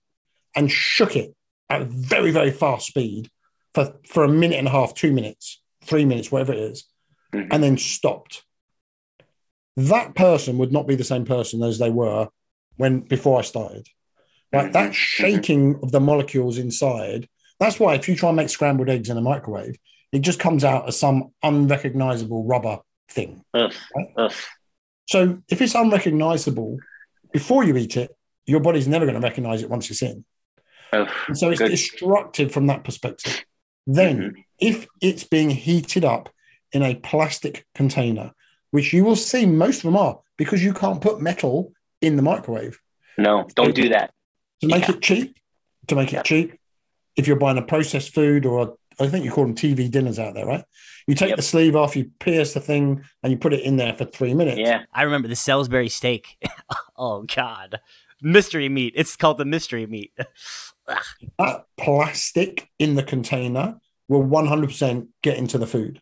[0.56, 1.36] and shook it
[1.70, 3.30] at very, very fast speed
[3.74, 6.86] for, for a minute and a half, two minutes, three minutes, whatever it is,
[7.34, 7.48] Mhm.
[7.52, 8.44] and then stopped,
[9.76, 12.30] that person would not be the same person as they were
[12.78, 13.88] when before I started.
[14.56, 14.74] Right?
[14.74, 17.28] That shaking of the molecules inside.
[17.60, 19.78] That's why if you try and make scrambled eggs in a microwave,
[20.12, 23.44] it just comes out as some unrecognizable rubber thing.
[23.54, 23.74] Ugh.
[24.18, 24.34] Ugh.
[25.08, 26.78] So if it's unrecognizable
[27.32, 28.16] before you eat it,
[28.46, 30.26] your body's never going to recognize it once it's in.
[30.94, 31.10] Ugh.
[31.28, 31.72] And so it's Good.
[31.72, 33.44] destructive from that perspective.
[33.88, 34.44] Then, Mhm.
[34.60, 36.30] if it's being heated up
[36.72, 38.32] in a plastic container,
[38.72, 42.22] which you will see most of them are because you can't put metal in the
[42.22, 42.80] microwave
[43.18, 44.12] No, don't do that.
[44.70, 44.96] To make Yeah.
[44.96, 45.38] it cheap.
[45.88, 46.20] To make Yeah.
[46.20, 46.54] it cheap,
[47.16, 48.62] if you're buying a processed food or
[49.00, 50.64] a, I think you call them TV dinners out there, right?
[51.08, 51.38] You take Yep.
[51.38, 54.34] the sleeve off, you pierce the thing, and you put it in there for three
[54.34, 54.58] minutes.
[54.60, 54.84] Yeah.
[54.94, 56.38] I remember the Salisbury steak.
[56.98, 57.80] oh God,
[58.22, 58.94] mystery meat.
[58.96, 60.12] It's called the mystery meat.
[61.40, 66.00] That plastic in the container will 100% get into the food.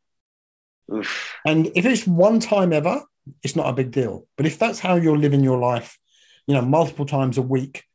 [0.93, 1.35] Oof.
[1.45, 3.01] And if it's one time ever,
[3.43, 4.27] it's not a big deal.
[4.35, 5.97] But if that's how you're living your life,
[6.47, 7.85] you know, multiple times a week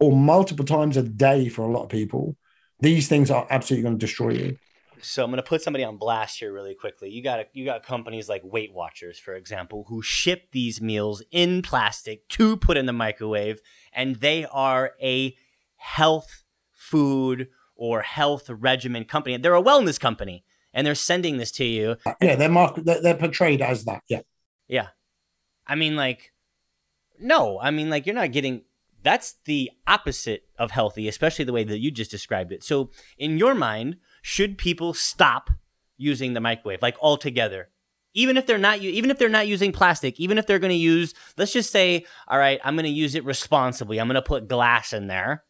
[0.00, 2.36] or multiple times a day for a lot of people,
[2.80, 4.58] these things are absolutely going to destroy you.
[5.00, 7.08] So I'm going to put somebody on blast here really quickly.
[7.10, 11.62] You got you got companies like Weight Watchers, for example, who ship these meals in
[11.62, 13.60] plastic to put in the microwave,
[13.92, 15.36] and they are a
[15.76, 19.36] health food or health regimen company.
[19.36, 21.96] They're a wellness company, and they're sending this to you.
[22.04, 24.02] Uh, yeah, they're market, they're, they're portrayed as that.
[24.08, 24.22] Yeah.
[24.66, 24.88] Yeah,
[25.66, 26.32] I mean, like,
[27.18, 28.62] no, I mean, like, you're not getting.
[29.02, 32.64] That's the opposite of healthy, especially the way that you just described it.
[32.64, 35.50] So, in your mind, should people stop
[35.96, 37.68] using the microwave, like altogether,
[38.14, 40.74] even if they're not even if they're not using plastic, even if they're going to
[40.74, 44.00] use let's just say, all right, I'm going to use it responsibly.
[44.00, 45.44] I'm going to put glass in there.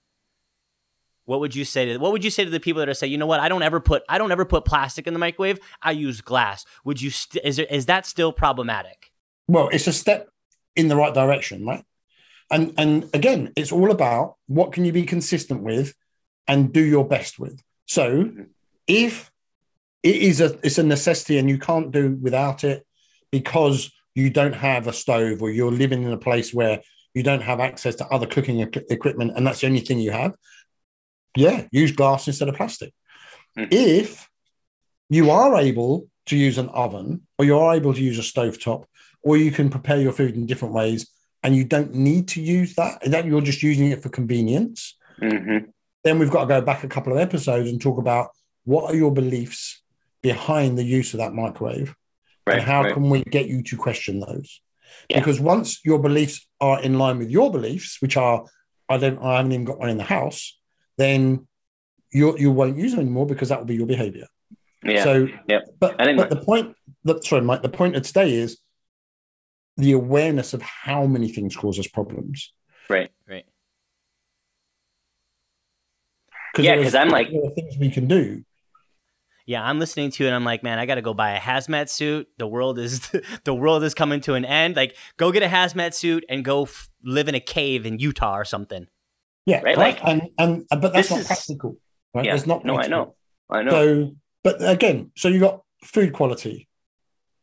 [1.24, 3.12] What would you say to what would you say to the people that are saying,
[3.12, 5.58] you know what, I don't ever put I don't ever put plastic in the microwave.
[5.82, 6.64] I use glass.
[6.84, 9.12] Would you st- is there, is that still problematic?
[9.46, 10.28] Well, it's a step
[10.76, 11.84] in the right direction, right?
[12.50, 15.94] And and again, it's all about what can you be consistent with
[16.46, 17.62] and do your best with.
[17.86, 18.30] So
[18.86, 19.30] if
[20.02, 22.86] it is a it's a necessity and you can't do without it
[23.30, 26.80] because you don't have a stove or you're living in a place where
[27.14, 30.34] you don't have access to other cooking equipment and that's the only thing you have
[31.36, 32.92] yeah use glass instead of plastic
[33.56, 33.68] Mhm.
[33.72, 34.28] if
[35.10, 38.84] you are able to use an oven or you are able to use a stovetop
[39.22, 41.10] or you can prepare your food in different ways
[41.42, 45.58] and you don't need to use that that you're just using it for convenience hmm
[46.04, 48.30] then we've got to go back a couple of episodes and talk about
[48.64, 49.82] what are your beliefs
[50.22, 51.94] behind the use of that microwave
[52.46, 52.58] Right.
[52.60, 52.94] and how right.
[52.94, 54.62] can we get you to question those
[55.10, 55.18] Yeah.
[55.18, 58.44] because once your beliefs are in line with your beliefs which are
[58.88, 60.58] i don't i haven't even got one in the house
[60.96, 61.46] then
[62.10, 64.26] you you won't use them anymore because that will be your behavior
[64.84, 65.04] yeah.
[65.04, 65.62] so Yep.
[65.78, 66.74] but, but my- the point
[67.04, 68.58] that sorry mike the point of today is
[69.78, 72.52] the awareness of how many things cause us problems
[72.90, 73.10] right.
[73.28, 73.46] Right.
[76.58, 78.44] Yeah, because I'm like- things we can do
[79.46, 81.40] Yeah, I'm listening to it and I'm like, man, I got to go buy a
[81.40, 82.28] hazmat suit.
[82.36, 83.08] The world is
[83.44, 84.76] the world is coming to an end.
[84.76, 88.36] Like go get a hazmat suit and go f- live in a cave in Utah
[88.36, 88.86] or something.
[89.46, 89.78] Yeah, Right, right.
[89.78, 91.76] like- and and uh, but that's not is- practical,
[92.14, 92.24] right?
[92.26, 92.34] Yeah.
[92.34, 92.64] It's not.
[92.64, 93.04] No, I practical.
[93.04, 93.14] know.
[93.50, 93.70] I know.
[93.70, 96.68] So, but again, so you got food quality,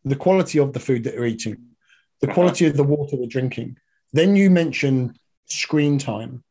[0.03, 1.57] the quality of the food that you're eating,
[2.21, 2.33] the Uh-huh.
[2.33, 3.77] quality of the water we're drinking.
[4.13, 6.43] Then you mention screen time,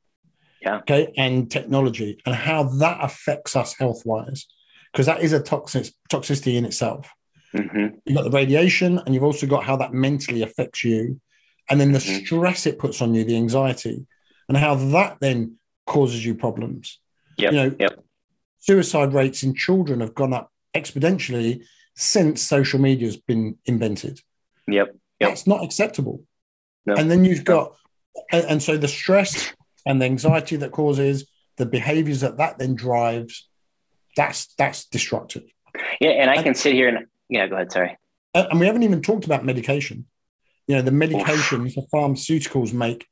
[0.60, 0.76] Yeah.
[0.78, 4.46] okay, and technology and how that affects us health wise,
[4.92, 7.10] because that is a toxic toxicity in itself.
[7.52, 11.20] hmm You've got the radiation, and you've also got how that mentally affects you,
[11.70, 12.24] and then the Mhm.
[12.26, 14.06] stress it puts on you, the anxiety,
[14.48, 17.00] and how that then causes you problems.
[17.38, 17.52] Yep.
[17.52, 18.04] You know, Yep.
[18.58, 24.20] suicide rates in children have gone up exponentially since social media has been invented.
[24.66, 24.96] Yep.
[25.20, 25.30] Yep.
[25.30, 26.22] That's not acceptable.
[26.86, 26.94] No.
[26.94, 27.76] And then you've got,
[28.32, 29.52] and, and so the stress
[29.86, 33.48] and the anxiety that causes the behaviors that that then drives,
[34.16, 35.44] that's that's destructive.
[36.00, 37.46] Yeah, and I can sit here and yeah.
[37.46, 37.72] Go ahead.
[37.72, 37.96] Sorry.
[38.34, 40.06] And we haven't even talked about medication.
[40.66, 43.06] You know, the medications the pharmaceuticals make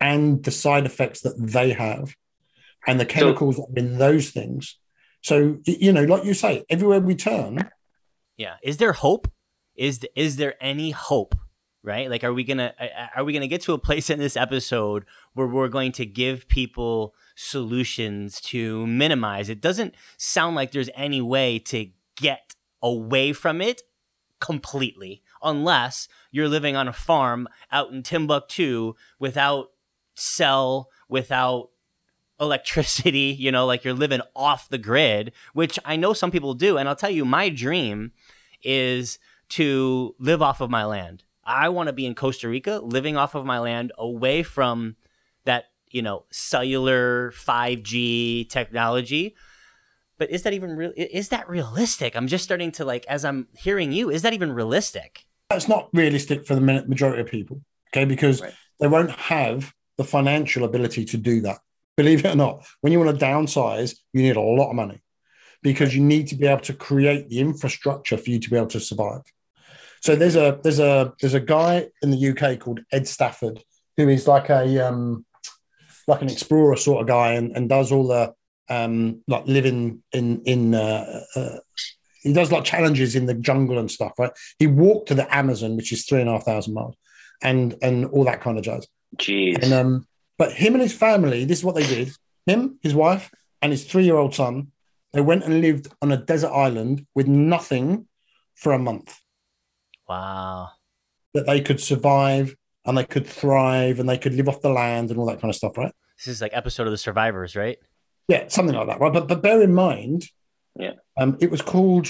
[0.00, 2.14] and the side effects that they have
[2.86, 4.78] and the chemicals that are in those things.
[5.22, 7.70] So, you know, like you say, everywhere we turn,
[8.36, 8.56] Yeah.
[8.62, 9.30] Is there hope?
[9.76, 11.34] Is th- is there any hope?
[11.84, 12.08] Right?
[12.08, 12.72] Like, are we gonna
[13.16, 16.46] are- we gonna get to a place in this episode where we're going to give
[16.46, 19.48] people solutions to minimize?
[19.48, 23.82] It doesn't sound like there's any way to get away from it
[24.40, 29.70] completely, unless you're living on a farm out in Timbuktu without
[30.14, 31.70] cell, without
[32.40, 36.76] electricity, you know, like you're living off the grid, which I know some people do.
[36.76, 38.12] And I'll tell you, my dream
[38.62, 39.18] is
[39.50, 41.22] to live off of my land.
[41.44, 44.96] I want to be in Costa Rica, living off of my land, away from
[45.44, 49.34] that, you know, cellular 5G technology.
[50.18, 50.92] But is that even real?
[50.96, 52.14] Is that realistic?
[52.16, 55.26] I'm just starting to like, as I'm hearing you, is that even realistic?
[55.50, 57.60] that's not realistic for the majority of people.
[57.94, 58.06] Okay.
[58.06, 58.54] Because Right.
[58.80, 61.58] they won't have the financial ability to do that.
[61.94, 65.02] Believe it or not, when you want to downsize, you need a lot of money
[65.62, 68.66] because you need to be able to create the infrastructure for you to be able
[68.68, 69.20] to survive.
[70.02, 73.62] So there's a there's a there's a guy in the UK called Ed Stafford
[73.96, 75.24] who is like a um
[76.08, 78.34] like an explorer sort of guy and, and does all the
[78.68, 81.56] um like living in in uh, uh,
[82.22, 84.30] he does like challenges in the jungle and stuff, right?
[84.58, 86.96] He walked to the Amazon, which is three and a half thousand miles,
[87.42, 88.86] and and all that kind of jazz.
[89.16, 89.62] Jeez.
[89.62, 92.10] And um, but him and his family, this is what they did.
[92.46, 94.72] Him, his wife, and his three-year-old son,
[95.12, 98.08] they went and lived on a desert island with nothing
[98.54, 99.16] for a month.
[100.12, 100.70] Wow.
[101.34, 105.10] That they could survive and they could thrive and they could live off the land
[105.10, 105.92] and all that kind of stuff, right?
[106.18, 107.78] This is like episode of The Survivors, right?
[108.28, 109.12] Yeah, something like that, right?
[109.12, 110.26] But but bear in mind,
[110.78, 110.92] Yeah.
[111.16, 112.08] um, it was called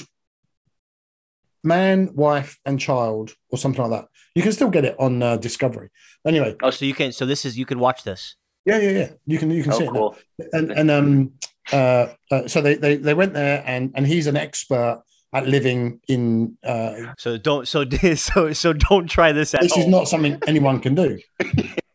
[1.65, 4.09] Man, Wife, and Child, or something like that.
[4.35, 5.91] You can still get it on uh, Discovery.
[6.27, 7.13] Anyway, Oh, so you can.
[7.13, 8.35] So this is you could watch this.
[8.65, 9.09] yeah, yeah, yeah.
[9.27, 10.19] You can you can see oh, it.
[10.39, 10.45] now.
[10.59, 11.33] and and um
[11.73, 16.01] uh, uh so they, they they went there and and he's an expert at living
[16.09, 17.67] in uh So don't.
[17.67, 21.19] So so so don't try this at this is not something anyone can do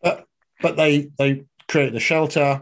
[0.01, 0.25] but
[0.61, 2.61] but they they created a shelter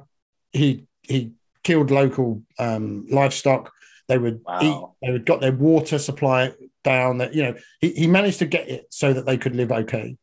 [0.51, 1.31] he he
[1.63, 3.71] killed local um livestock
[4.07, 4.59] they would Wow.
[4.61, 7.17] eat they would got their water supply down.
[7.17, 10.15] That you know, he, he managed to get it so that they could live okay.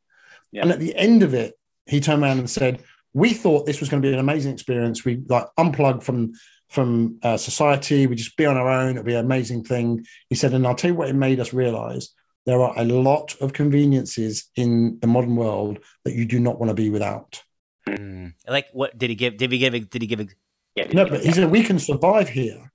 [0.53, 0.63] Yeah.
[0.63, 1.55] And at the end of it,
[1.87, 2.81] he turned around and said,
[3.13, 5.05] "We thought this was going to be an amazing experience.
[5.05, 6.33] We like unplug from
[6.73, 8.07] from uh, society.
[8.07, 8.93] We just be on our own.
[8.93, 11.53] It'll be an amazing thing." He said, "And I'll tell you what it made us
[11.53, 12.09] realize."
[12.45, 16.71] There are a lot of conveniences in the modern world that you do not want
[16.71, 17.41] to be without.
[17.89, 18.33] Mm.
[18.49, 19.37] Like what did he give?
[19.37, 19.75] Did he give?
[19.75, 20.21] a- Did he give?
[20.21, 20.27] a-
[20.75, 20.89] Yeah.
[20.93, 22.73] No, but he said we can survive here.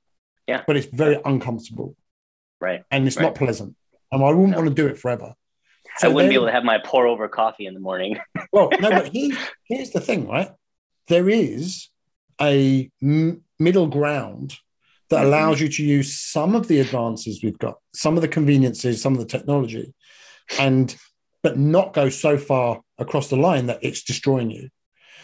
[0.47, 0.63] Yeah.
[0.65, 1.97] But it's very uncomfortable
[2.61, 2.83] right.
[2.91, 3.23] and it's Right.
[3.23, 3.75] not pleasant.
[4.11, 4.57] And I wouldn't No.
[4.59, 5.33] want to do it forever.
[6.01, 8.17] I wouldn't be able to have my pour over coffee in the morning.
[8.53, 9.33] Well, no, but he,
[9.65, 10.51] here's the thing, right?
[11.07, 11.89] There is
[12.39, 14.55] a m- middle ground
[15.09, 15.25] that Mhm.
[15.25, 19.13] allows you to use some of the advances we've got, some of the conveniences, some
[19.13, 19.93] of the technology,
[20.59, 20.95] and
[21.43, 24.69] but not go so far across the line that it's destroying you.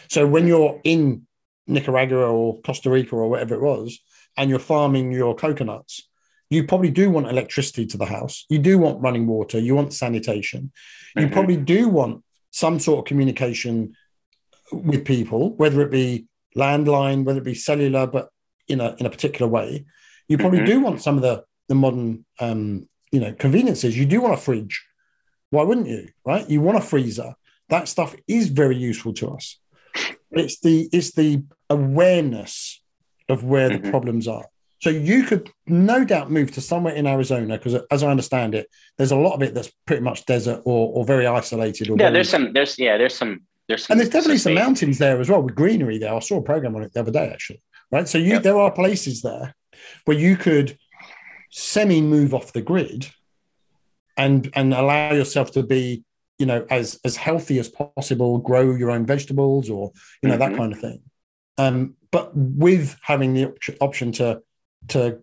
[0.08, 1.26] So when you're in
[1.66, 3.98] Nicaragua or Costa Rica or whatever it was,
[4.36, 6.08] and you're farming your coconuts,
[6.50, 8.46] you probably do want electricity to the house.
[8.48, 9.58] You do want running water.
[9.58, 10.72] You want sanitation.
[11.16, 11.32] You Mhm.
[11.32, 13.96] probably do want some sort of communication
[14.72, 18.28] with people, whether it be landline, whether it be cellular, but
[18.68, 19.84] in a in a particular way.
[20.28, 20.66] You probably Mhm.
[20.66, 23.96] do want some of the the modern um, you know conveniences.
[23.98, 24.82] You do want a fridge.
[25.50, 26.08] Why wouldn't you?
[26.24, 26.48] Right?
[26.48, 27.34] You want a freezer.
[27.68, 29.58] That stuff is very useful to us.
[30.30, 32.82] It's the it's the awareness
[33.28, 33.90] of where the Mhm.
[33.90, 34.46] problems are.
[34.80, 38.68] So you could no doubt move to somewhere in Arizona because, as I understand it,
[38.98, 41.88] there's a lot of it that's pretty much desert or, or very isolated.
[41.88, 42.52] Or Yeah, very- there's some.
[42.52, 42.98] There's yeah.
[42.98, 43.42] There's some.
[43.68, 46.14] There's and there's definitely some mountains there as well with greenery there.
[46.14, 47.62] I saw a program on it the other day actually.
[47.90, 48.42] Right, so you Yep.
[48.42, 49.54] there are places there
[50.04, 50.76] where you could
[51.50, 53.08] semi move off the grid
[54.16, 56.04] and and allow yourself to be
[56.38, 60.38] you know as as healthy as possible grow your own vegetables or you know Mhm.
[60.40, 61.00] that kind of thing
[61.58, 64.42] um but with having the op- option to
[64.88, 65.20] to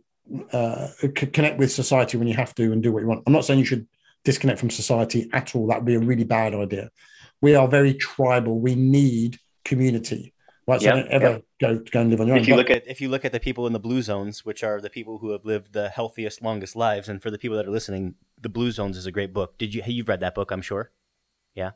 [0.54, 3.34] uh, c- connect with society when you have to and do what you want i'm
[3.34, 3.88] not saying you should
[4.24, 6.90] disconnect from society at all that would be a really bad idea
[7.42, 10.34] we are very tribal we need community
[10.68, 12.58] right so Yep, don't ever go go and live on your own If you But-
[12.58, 14.90] look at if you look at the people in the blue zones, which are the
[14.90, 18.16] people who have lived the healthiest, longest lives, and for the people that are listening,
[18.40, 19.58] the Blue Zones is a great book.
[19.58, 20.52] Did you you've read that book?
[20.52, 20.92] I'm sure.
[21.54, 21.72] Yeah.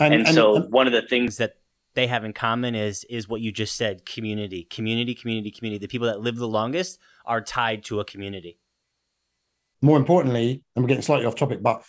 [0.00, 1.56] And, so um, one of the Things things that
[1.94, 5.78] they have in common is is what you just said: community, community, community, community.
[5.84, 8.58] The people that live the longest are tied to a community.
[9.82, 11.82] more importantly, and we're getting slightly off topic, but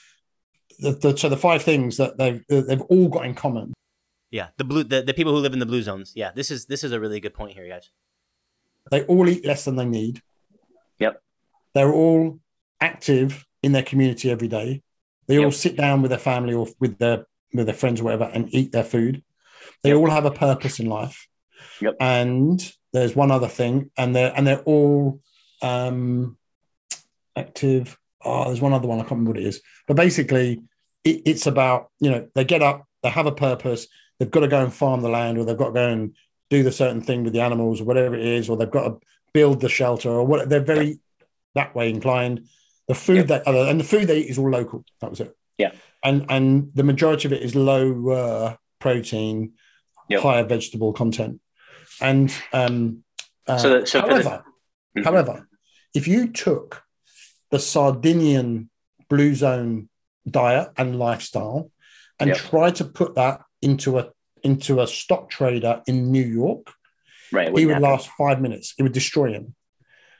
[0.80, 3.74] the, the, so the five things that they've they've all got in common.
[4.32, 6.14] Yeah, the blue the, the people who live in the blue zones.
[6.16, 7.90] Yeah, this is this is a really good point here, guys.
[8.92, 10.22] They all eat less than they need.
[11.00, 11.22] Yep.
[11.74, 12.40] They're all
[12.82, 14.82] active in their community every day.
[15.28, 18.26] They all sit down with their family or with their with their friends or whatever
[18.34, 19.24] and eat their food.
[19.84, 19.98] They Yep.
[20.00, 21.28] all have a purpose in life.
[21.80, 21.96] Yep.
[22.00, 25.22] And there's one other thing, and they're and they're all
[25.62, 26.38] um,
[27.36, 27.98] active.
[28.26, 29.00] Oh, there's one other one.
[29.00, 29.62] I can't remember what it is.
[29.88, 30.62] But basically,
[31.04, 33.88] it, it's about you know they get up, they have a purpose.
[34.20, 36.16] They've got to go and farm the land, or they've got to go and
[36.50, 38.98] do the certain thing with the animals, or whatever it is, or they've got to
[39.34, 40.50] build the shelter, or what.
[40.50, 41.00] They're very
[41.56, 42.48] that way inclined.
[42.88, 43.28] The food Yep.
[43.28, 44.84] that uh, and the food they eat is all local.
[45.02, 45.36] That was it.
[45.58, 45.72] Yeah.
[46.04, 49.54] And and the majority of it is lower protein,
[50.10, 50.22] Yep.
[50.22, 51.40] higher vegetable content.
[52.02, 53.04] And um,
[53.48, 54.44] uh, So so for the- however,
[54.98, 55.04] Mhm.
[55.06, 55.48] however,
[55.94, 56.84] if you took
[57.54, 58.68] the Sardinian
[59.10, 59.88] blue zone
[60.28, 61.70] diet and lifestyle
[62.20, 62.38] and Yep.
[62.38, 64.10] tried to put that into a
[64.44, 66.66] into a stock trader in New York,
[67.32, 67.89] right, he would happen.
[67.89, 68.74] last five minutes.
[68.78, 69.56] It would destroy him.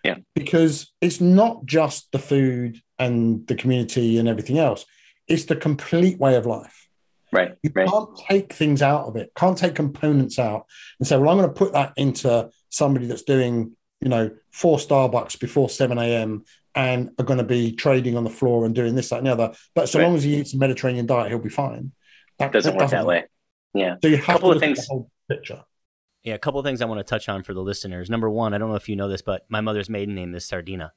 [0.06, 0.18] Yeah.
[0.36, 4.86] Because it's not just the food and the community and everything else,
[5.28, 6.88] it's the complete way of life.
[7.34, 10.68] right, You right, can't take things out of it, can't take components out
[11.00, 14.78] and say, well, I'm going to put that into somebody that's doing, you know, four
[14.78, 16.46] Starbucks before 7 a.m.
[16.76, 19.32] and are going to be trading on the floor and doing this, that, and the
[19.32, 19.54] other.
[19.76, 20.06] But so Right.
[20.06, 21.92] long as he eats a Mediterranean diet, he'll be fine.
[22.40, 23.26] That doesn't work that way.
[23.74, 25.64] Yeah, So you have Couple to of look at things- the whole picture.
[26.24, 28.10] Yeah, a couple of things I want to touch on for the listeners.
[28.10, 30.46] Number one, I don't know if you know this, but my mother's maiden name is
[30.46, 30.94] Sardina,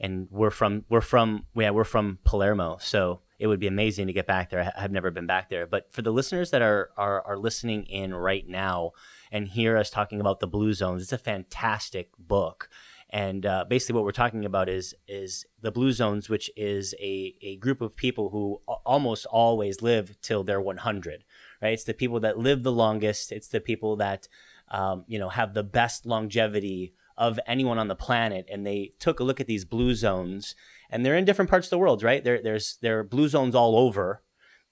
[0.00, 4.12] and we're from we're from yeah we're from Palermo, so it would be amazing to
[4.12, 4.72] get back there.
[4.76, 7.84] I have never been back there, but for the listeners that are are, are listening
[7.84, 8.92] in right now
[9.30, 12.68] and hear us talking about the Blue Zones, it's a fantastic book.
[13.10, 17.34] And uh, basically, what we're talking about is is the Blue Zones, which is a,
[17.40, 21.24] a group of people who almost always live till they're 100
[21.62, 21.72] right?
[21.72, 23.32] It's the people that live the longest.
[23.32, 24.28] It's the people that
[24.70, 28.46] um, you know have the best longevity of anyone on the planet.
[28.50, 30.54] And they took a look at these blue zones,
[30.90, 32.22] and they're in different parts of the world, right?
[32.22, 34.22] There, there's there are blue zones all over,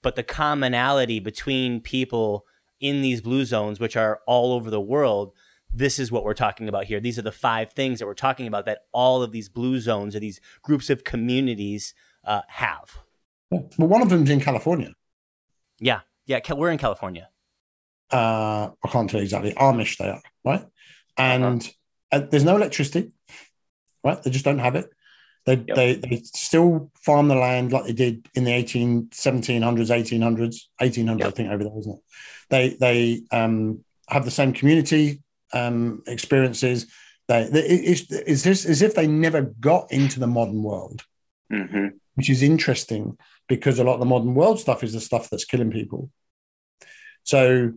[0.01, 2.45] but the commonality between people
[2.79, 5.33] in these blue zones, which are all over the world,
[5.77, 6.99] this is what we're talking about here.
[6.99, 10.15] These are the five things that we're talking about that all of these blue zones
[10.15, 11.93] or these groups of communities
[12.25, 12.97] uh, have.
[13.51, 14.93] Well, one of them's in California.
[15.79, 17.29] Yeah, yeah, we're in California.
[18.11, 19.53] Uh, I can't tell you exactly.
[19.53, 20.65] Amish they are, right?
[21.17, 21.69] And
[22.11, 23.11] uh, there's no electricity,
[24.03, 24.21] right?
[24.21, 24.89] They just don't have it.
[25.45, 25.75] They, Yep.
[25.75, 31.23] they, they still farm the land like they did in the 18, 1700s, 1800s, 1800s,
[31.23, 32.01] I think, over there, isn't it?
[32.49, 35.21] They, they um, have the same community
[35.53, 36.87] um, experiences.
[37.27, 41.03] They, they, it- it's, it's just as if they never got into the modern world,
[41.51, 43.15] hmm which is interesting
[43.47, 46.09] because a lot of the modern world stuff is the stuff that's killing people.
[47.23, 47.73] So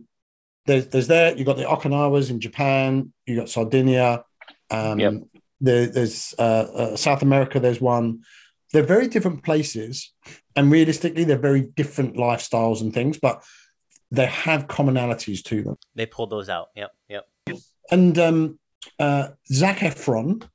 [0.65, 4.23] there's, there's there, you've got the Okinawas in Japan, you've got Sardinia,
[4.71, 5.13] um, Yep.
[5.59, 8.21] there, there's uh, uh, South America, there's one.
[8.73, 10.11] They're very different places,
[10.55, 13.43] and realistically, they're very different lifestyles and things, but
[14.11, 15.75] they have commonalities to them.
[15.93, 16.69] They pulled those out.
[16.75, 17.27] Yep, yep.
[17.89, 18.59] And um,
[18.99, 20.47] uh, Zac Efron,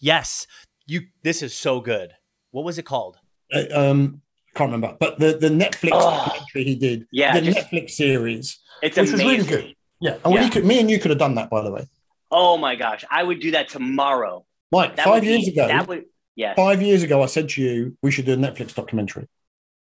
[0.00, 0.46] Yes,
[0.86, 1.02] you.
[1.22, 2.12] This is so good.
[2.50, 3.18] What was it called?
[3.52, 4.20] uh, um,
[4.54, 6.10] can't remember, but the, the Netflix Oh.
[6.26, 9.46] documentary he did, Yeah, the just- Netflix series, It's which was amazing.
[9.50, 9.74] really good.
[10.00, 11.86] Yeah, and we could, me and you could have done that, by the way.
[12.30, 14.44] Oh my gosh, I would do that tomorrow.
[14.70, 16.04] Mike, That five years be- ago, That would.
[16.36, 16.54] Yes.
[16.56, 19.26] five years ago, I said to you, we should do a Netflix documentary.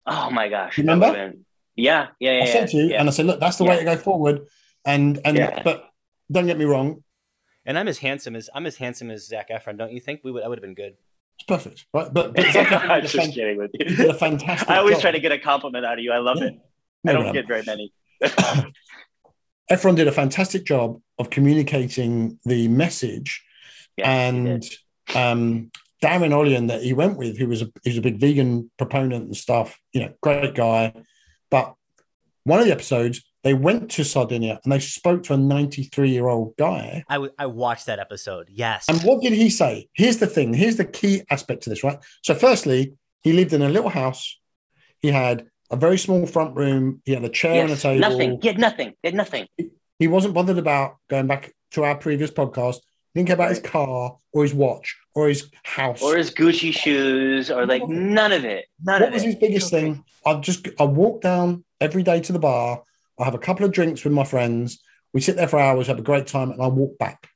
[0.06, 0.78] Oh my gosh.
[0.78, 1.12] Remember?
[1.12, 1.44] been-
[1.76, 2.42] Yeah, yeah, yeah.
[2.42, 3.00] I said to you, yeah.
[3.00, 4.46] and I said, look, that's the way to go forward.
[4.84, 5.62] And and Yeah.
[5.62, 5.87] but
[6.30, 7.02] don't get me wrong,
[7.66, 9.76] And I'm as handsome as I'm as handsome as Zac Efron.
[9.78, 10.42] Don't you think we would?
[10.42, 10.94] I would have been good.
[11.36, 12.12] it's perfect, right?
[12.12, 14.12] But, but Zac Efron I'm just fan- kidding with he a you.
[14.14, 14.68] fantastic.
[14.70, 15.02] I always job.
[15.02, 16.12] try to get a compliment out of you.
[16.12, 16.48] I love Yeah.
[16.48, 16.54] it.
[17.06, 17.92] I don't no, get very many.
[19.70, 23.44] Efron did a fantastic job of communicating the message,
[23.96, 24.64] Yeah, and
[25.14, 25.70] um,
[26.00, 29.24] Darin Olien that he went with, who was a he was a big vegan proponent
[29.26, 29.78] and stuff.
[29.92, 30.94] You know, great guy.
[31.50, 31.74] But
[32.44, 36.28] one of the episodes, they went to Sardinia and they spoke to a 93 year
[36.28, 37.04] old guy.
[37.08, 38.48] I w- I watched that episode.
[38.50, 38.86] Yes.
[38.88, 39.88] And what did he say?
[39.94, 40.52] Here's the thing.
[40.54, 41.98] Here's the key aspect to this, right?
[42.22, 44.38] So, firstly, he lived in a little house.
[45.00, 47.00] He had a very small front room.
[47.04, 48.00] He had a chair and a table.
[48.00, 48.38] nothing.
[48.40, 48.94] He had nothing.
[49.02, 49.46] He had nothing.
[49.98, 52.76] He wasn't bothered about going back to our previous podcast.
[53.14, 56.02] He didn't care about his car or his watch or his house.
[56.02, 58.66] Or his Gucci shoes, or like none of it.
[58.82, 59.26] None what of was it.
[59.26, 60.04] his biggest thing?
[60.26, 62.82] I'd just I walk down every day to the bar.
[63.18, 64.82] I have a couple of drinks with my friends.
[65.12, 67.28] We sit there for hours, have a great time, and I walk back.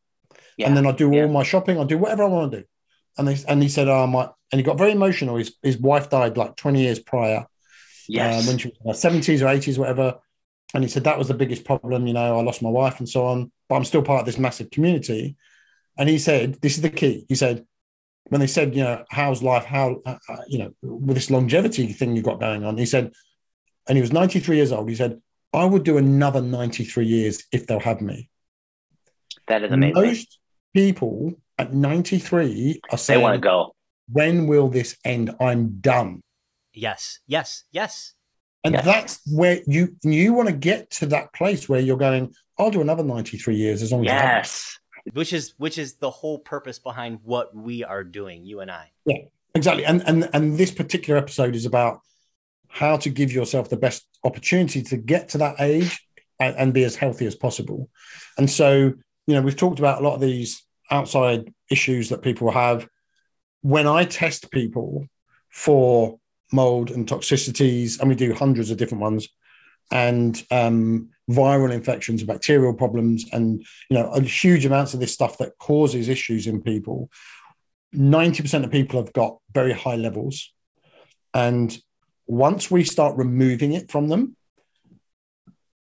[0.57, 0.67] Yeah.
[0.67, 1.23] And then I do yeah.
[1.23, 1.79] all my shopping.
[1.79, 2.65] I do whatever I want to do.
[3.19, 5.37] And they and he said, "Oh my," and he got very emotional.
[5.37, 7.47] His his wife died like twenty years prior,
[8.09, 8.41] yes.
[8.43, 10.19] um, when she was in her seventies or eighties, whatever.
[10.75, 12.07] And he said that was the biggest problem.
[12.07, 14.39] You know, I lost my wife and so on, but I'm still part of this
[14.39, 15.37] massive community.
[15.99, 17.67] And he said, "This is the key." He said,
[18.33, 19.65] when they said, you know, how's life?
[19.65, 22.79] How uh, uh, you know, with this longevity thing you've got going on?
[22.79, 23.13] He said,
[23.87, 24.89] and he was 93 years old.
[24.89, 25.21] He said,
[25.53, 28.29] "I would do another 93 years if they'll have me."
[29.49, 30.03] that is amazing.
[30.03, 30.39] Most
[30.75, 33.75] people at 93 are saying, they saying, want to go.
[34.11, 35.35] "When will this end?
[35.41, 36.23] I'm done."
[36.75, 37.19] yes.
[37.27, 37.65] Yes.
[37.73, 38.15] Yes.
[38.65, 38.83] And Yeah.
[38.83, 42.35] that's where you you want to get to that place where you're going.
[42.59, 44.79] I'll do another 93 years as long as I have Yes.
[45.13, 48.93] Which is which is the whole purpose behind what we are doing, you and I.
[49.05, 49.17] Yeah,
[49.55, 49.85] exactly.
[49.85, 52.01] And and and this particular episode is about
[52.73, 56.01] how to give yourself the best opportunity to get to that age
[56.41, 57.91] and, and be as healthy as possible.
[58.39, 58.95] And so,
[59.27, 62.89] you know, we've talked about a lot of these outside issues that people have.
[63.61, 65.07] When I test people
[65.51, 66.19] for
[66.51, 69.29] mold and toxicities, and we do hundreds of different ones,
[69.91, 73.61] and um, viral infections, and bacterial problems, and
[73.91, 77.11] you know, huge amounts of this stuff that causes issues in people.
[77.95, 80.51] 90% of people have got very high levels.
[81.35, 81.77] And
[82.33, 84.35] once we start removing it from them,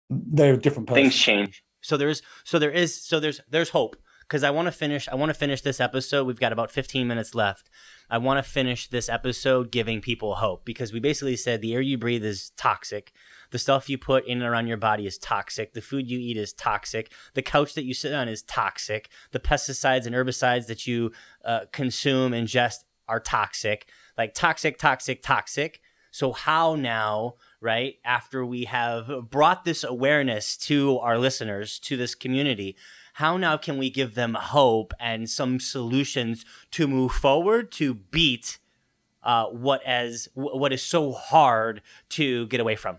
[0.10, 1.04] they're a different person.
[1.04, 1.64] Things change.
[1.80, 5.16] So there's so there is so there's there's hope because I want to finish I
[5.16, 6.28] want to finish this episode.
[6.28, 7.70] We've got about 15 minutes left.
[8.10, 11.80] I want to finish this episode giving people hope because we basically said the air
[11.80, 13.14] you breathe is toxic.
[13.52, 15.72] The stuff you put in and around your body is toxic.
[15.74, 17.14] The food you eat is toxic.
[17.34, 19.08] The couch that you sit on is toxic.
[19.32, 21.14] The pesticides and herbicides that you
[21.46, 23.88] uh, consume, ingest are toxic.
[24.18, 25.80] Like toxic, toxic, toxic.
[26.12, 32.16] So, how now, right, after we have brought this awareness to our listeners, to this
[32.16, 32.76] community,
[33.14, 38.60] how now can we give them hope and some solutions to move forward to beat
[39.24, 42.98] uh, what as what is so hard to get away from?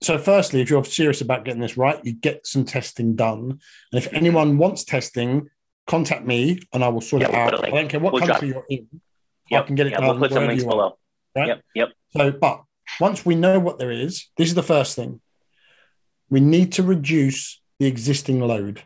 [0.00, 3.58] So, firstly, if you're serious about getting this right, you get some testing done.
[3.92, 5.48] And if anyone wants testing,
[5.88, 7.50] contact me and I will sort Yeah, it we'll out.
[7.54, 7.66] put a.
[7.66, 8.86] I don't care what We'll drop- country you're in.
[9.50, 9.62] Yep.
[9.62, 10.08] I can get it Yeah, done.
[10.20, 10.72] we'll put some links you are.
[10.72, 10.98] below.
[11.36, 11.48] Right?
[11.48, 11.62] Yep.
[11.74, 11.88] Yep.
[12.16, 12.62] So, but
[13.00, 15.20] once we know what there is, this is the first thing.
[16.30, 18.82] We need to reduce the existing load.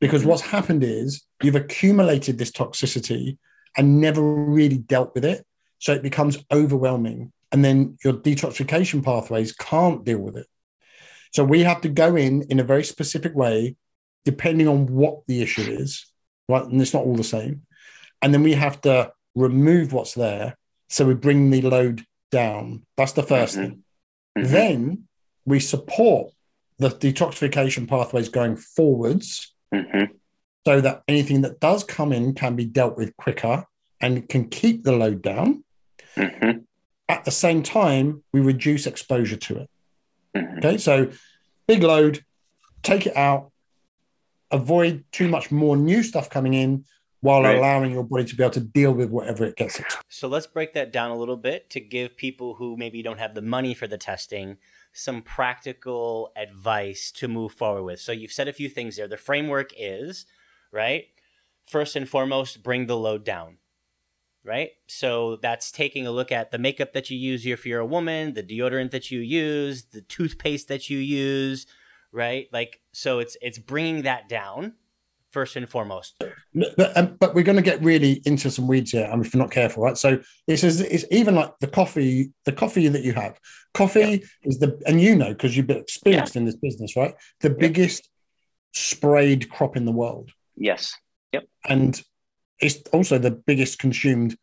[0.00, 3.38] Because what's happened is you've accumulated this toxicity
[3.76, 5.44] and never really dealt with it.
[5.78, 7.32] So it becomes overwhelming.
[7.50, 10.46] And then your detoxification pathways can't deal with it.
[11.32, 13.76] So we have to go in in a very specific way,
[14.24, 16.06] depending on what the issue is,
[16.48, 16.64] right?
[16.64, 17.62] And it's not all the same.
[18.22, 20.56] And then we have to remove what's there.
[20.88, 22.86] So we bring the load down.
[22.96, 23.60] That's the 1st Mhm.
[23.60, 23.84] thing.
[24.38, 24.48] Mhm.
[24.50, 25.08] Then
[25.44, 26.32] we support
[26.78, 30.10] the detoxification pathways going forwards Mhm.
[30.66, 33.66] so that anything that does come in can be dealt with quicker
[34.00, 35.64] and can keep the load down.
[36.16, 36.64] Mhm.
[37.08, 39.70] At the same time, we reduce exposure to it.
[40.34, 40.58] Mhm.
[40.58, 41.10] Okay, so
[41.66, 42.24] big load,
[42.82, 43.50] take it out,
[44.50, 46.84] avoid too much more new stuff coming in
[47.20, 47.56] while Right.
[47.56, 49.78] allowing your body to be able to deal with whatever it gets.
[49.80, 50.04] exposed.
[50.08, 53.34] So let's break that down a little bit to give people who maybe don't have
[53.34, 54.58] the money for the testing
[54.92, 58.00] some practical advice to move forward with.
[58.00, 59.06] So you've said a few things there.
[59.06, 60.26] The framework is,
[60.72, 61.06] right?
[61.66, 63.58] First and foremost, bring the load down.
[64.44, 64.70] Right?
[64.86, 68.32] So that's taking a look at the makeup that you use if you're a woman,
[68.32, 71.66] the deodorant that you use, the toothpaste that you use,
[72.12, 72.48] right?
[72.50, 74.74] Like so it's it's bringing that down
[75.32, 76.22] first and foremost.
[76.54, 79.34] But, um, but we're going to get really into some weeds here, I mean, if
[79.34, 79.96] we're not careful, right?
[79.98, 83.38] So it's as it's even like the coffee, the coffee that you have.
[83.74, 87.14] Coffee is the, and you know because you've been experienced in this business, right?
[87.40, 88.08] The biggest
[88.72, 90.30] sprayed crop in the world.
[90.56, 90.94] Yes.
[91.32, 91.44] Yep.
[91.68, 92.00] And
[92.60, 94.36] it's also the biggest consumed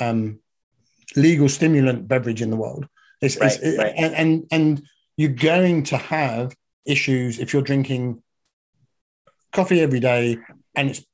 [0.00, 0.40] um,
[1.14, 2.88] legal stimulant beverage in the world.
[3.20, 3.94] It's, it's- Right, right.
[3.96, 4.82] And, and and
[5.16, 6.56] you're going to have
[6.86, 8.22] issues if you're drinking
[9.54, 10.38] coffee every day,
[10.74, 11.04] and it's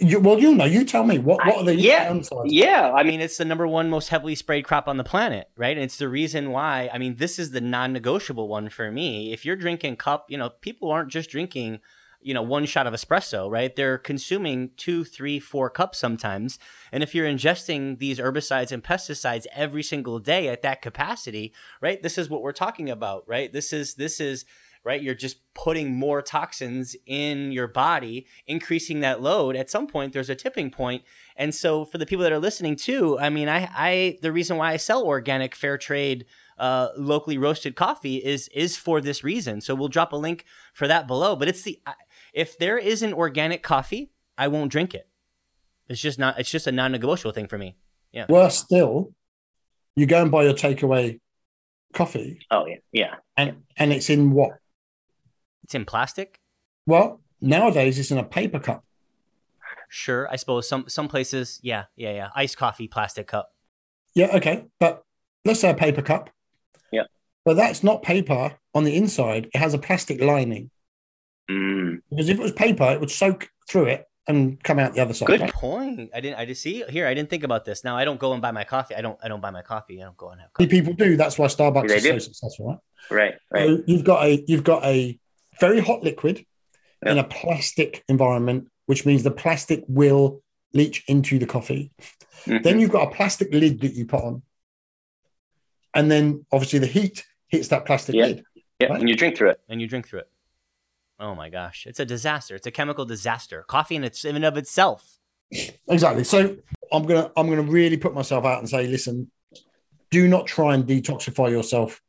[0.00, 2.46] you, well, you know, you tell me what what are the I- yeah, downsides?
[2.46, 2.92] Yeah.
[2.92, 5.76] I mean, it's the number one most heavily sprayed crop on the planet, right?
[5.76, 6.90] And it's the reason why.
[6.92, 9.32] I mean, this is the non-negotiable one for me.
[9.32, 11.80] If you're drinking cup, you know, people aren't just drinking,
[12.20, 13.74] you know, one shot of espresso, right?
[13.74, 16.58] They're consuming two, three, four cups sometimes.
[16.92, 22.02] And if you're ingesting these herbicides and pesticides every single day at that capacity, right?
[22.02, 23.50] This is what we're talking about, right?
[23.50, 24.44] This is this is
[24.84, 25.02] right?
[25.02, 29.56] You're just putting more toxins in your body, increasing that load.
[29.56, 31.02] At some point, there's a tipping point.
[31.36, 34.56] And so, for the people that are listening too, I mean, I, I the reason
[34.56, 36.26] why I sell organic, fair trade,
[36.58, 39.60] uh, locally roasted coffee is is for this reason.
[39.60, 41.36] So we'll drop a link for that below.
[41.36, 41.80] But it's the
[42.32, 45.08] if there isn't organic coffee, I won't drink it.
[45.88, 46.38] It's just not.
[46.38, 47.76] It's just a non-negotiable thing for me.
[48.12, 48.26] Yeah.
[48.28, 49.12] Worse still,
[49.96, 51.18] you go and buy your takeaway
[51.94, 52.76] coffee, Oh yeah.
[52.92, 53.14] Yeah.
[53.36, 54.52] and and it's in what?
[55.70, 56.40] It's in plastic.
[56.84, 58.84] Well, nowadays it's in a paper cup.
[59.88, 62.30] Sure, I suppose some some places, yeah, yeah, yeah.
[62.34, 63.54] Iced coffee, plastic cup.
[64.16, 64.64] Yeah, okay.
[64.80, 65.04] But
[65.44, 66.28] let's say a paper cup.
[66.90, 67.04] Yeah.
[67.44, 69.48] But that's not paper on the inside.
[69.54, 70.72] It has a plastic lining.
[71.48, 72.00] Mm.
[72.10, 75.14] Because if it was paper, it would soak through it and come out the other
[75.14, 75.26] side.
[75.28, 75.52] Good right?
[75.52, 76.10] point.
[76.12, 76.40] I didn't.
[76.40, 77.06] I just see here.
[77.06, 77.84] I didn't think about this.
[77.84, 78.96] Now I don't go and buy my coffee.
[78.96, 79.20] I don't.
[79.22, 80.02] I don't buy my coffee.
[80.02, 80.66] I don't go and have coffee.
[80.66, 81.16] people do.
[81.16, 82.78] That's why Starbucks They is so successful, right?
[83.08, 83.34] Right.
[83.52, 83.68] Right.
[83.68, 85.16] So you've got a you've got a
[85.60, 86.44] very hot liquid
[87.04, 90.42] in a plastic environment, which means the plastic will
[90.72, 91.92] leach into the coffee.
[92.44, 92.62] Mhm.
[92.62, 94.42] Then you've got a plastic lid that you put on.
[95.94, 98.26] And then obviously the heat hits that plastic Yeah.
[98.26, 98.44] lid.
[98.80, 98.88] yeah.
[98.88, 99.00] right.
[99.00, 99.60] And you drink through it.
[99.68, 100.30] and you drink through it.
[101.18, 102.54] Oh my gosh, it's a disaster.
[102.54, 103.62] It's a chemical disaster.
[103.68, 105.18] Coffee in its in and of itself.
[105.88, 106.24] Exactly.
[106.24, 106.56] So
[106.92, 109.30] I'm gonna I'm gonna really put myself out and say, listen,
[110.10, 112.00] do not try and detoxify yourself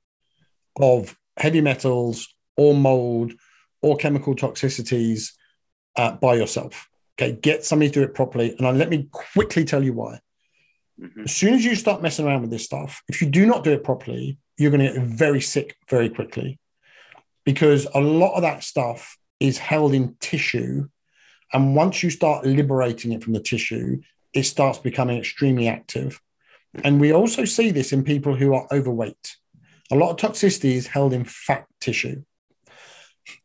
[0.80, 3.34] of heavy metals or mold
[3.82, 5.32] or chemical toxicities
[5.96, 6.88] uh, by yourself.
[7.20, 8.56] Okay, get somebody to do it properly.
[8.58, 10.20] And I, let me quickly tell you why.
[11.00, 11.26] Mhm.
[11.26, 13.72] As soon as you start messing around with this stuff, if you do not do
[13.72, 16.60] it properly, you're going to get very sick very quickly
[17.44, 20.88] because a lot of that stuff is held in tissue.
[21.54, 24.02] And once you start liberating it from the tissue,
[24.34, 26.22] it starts becoming extremely active.
[26.84, 29.36] And we also see this in people who are overweight.
[29.92, 32.24] A lot of toxicity is held in fat tissue.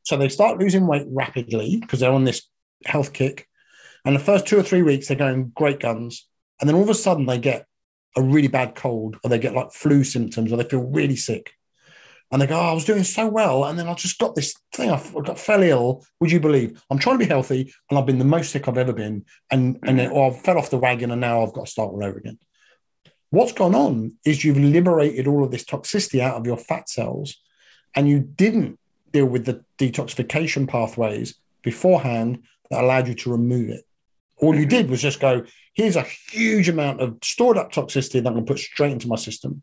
[0.03, 2.43] So they start losing weight rapidly because they're on this
[2.85, 3.49] health kick.
[4.05, 6.29] And the first two or three weeks, they're going great guns.
[6.61, 7.67] And then all of a sudden, they get
[8.17, 11.53] a really bad cold or they get like flu symptoms or they feel really sick.
[12.33, 13.65] And they go, oh, I was doing so well.
[13.65, 14.91] And then I just got this thing.
[14.91, 16.05] I got fell ill.
[16.21, 16.83] Would you believe?
[16.91, 19.25] I'm trying to be healthy and I've been the most sick I've ever been.
[19.51, 21.71] And, and then, oh, or I fell off the wagon and now I've got to
[21.71, 22.39] start all over again.
[23.31, 27.37] What's gone on is you've liberated all of this toxicity out of your fat cells
[27.95, 28.79] and you didn't
[29.17, 33.85] deal with the detoxification pathways beforehand that allowed you to remove it.
[34.39, 34.69] All you mm-hmm.
[34.69, 35.45] did was just go,
[35.75, 39.09] here's a huge amount of stored up toxicity that I'm going to put straight into
[39.09, 39.63] my system.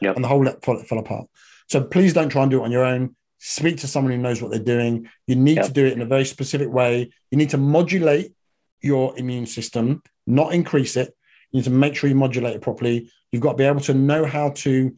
[0.00, 0.16] Yep.
[0.16, 1.26] And the whole lot fell, fell apart.
[1.68, 3.14] So please don't try and do it on your own.
[3.38, 5.08] Speak to someone who knows what they're doing.
[5.26, 5.66] You need Yep.
[5.66, 7.10] to do it in a very specific way.
[7.30, 8.32] You need to modulate
[8.80, 11.14] your immune system, not increase it.
[11.50, 13.10] You need to make sure you modulate it properly.
[13.30, 14.94] You've got to be able to know how to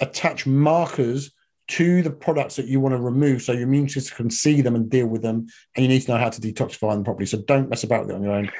[0.00, 1.32] attach markers
[1.66, 4.74] to the products that you want to remove so your immune system can see them
[4.74, 5.46] and deal with them.
[5.74, 7.26] And you need to know how to detoxify them properly.
[7.26, 8.50] So don't mess about with it on your own.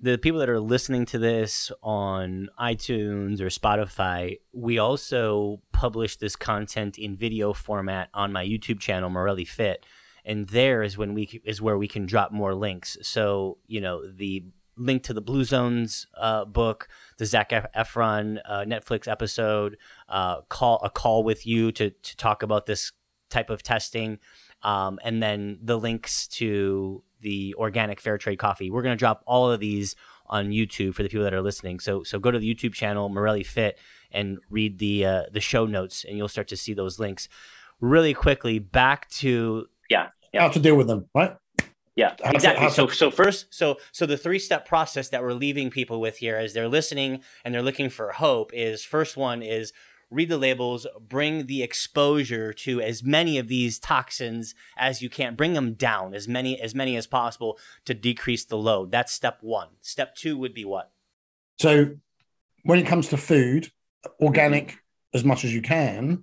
[0.00, 6.36] the people that are listening to this on iTunes or Spotify, we also publish this
[6.36, 9.86] content in video format on my YouTube channel, Morelli Fit,
[10.24, 12.98] and there is when we is where we can drop more links.
[13.02, 14.44] So you know the
[14.76, 19.76] link to the Blue Zones uh, book, the Zac Efron uh, Netflix episode,
[20.08, 22.92] uh, call a call with you to to talk about this
[23.30, 24.18] type of testing,
[24.62, 28.70] um, and then the links to the organic fair trade coffee.
[28.70, 29.96] We're going to drop all of these
[30.26, 31.80] on YouTube for the people that are listening.
[31.80, 33.78] So so go to the YouTube channel Morelli Fit
[34.10, 37.28] and read the uh, the show notes, and you'll start to see those links.
[37.80, 39.66] Really quickly, back to
[40.32, 40.42] Yeah.
[40.42, 41.36] How to deal with them, right?
[41.96, 42.70] Yeah, exactly.
[42.70, 46.36] So, so first so so the three step process that we're leaving people with here
[46.36, 49.72] as they're listening and they're looking for hope is first one is
[50.10, 55.36] read the labels bring the exposure to as many of these toxins as you can.
[55.36, 58.90] Bring them down as many as many as possible to decrease the load.
[58.90, 59.68] That's step one.
[59.80, 60.90] Step two would be what?
[61.60, 61.96] So
[62.64, 63.70] when it comes to food,
[64.04, 64.24] mm-hmm.
[64.24, 64.78] organic
[65.12, 66.22] as much as you can,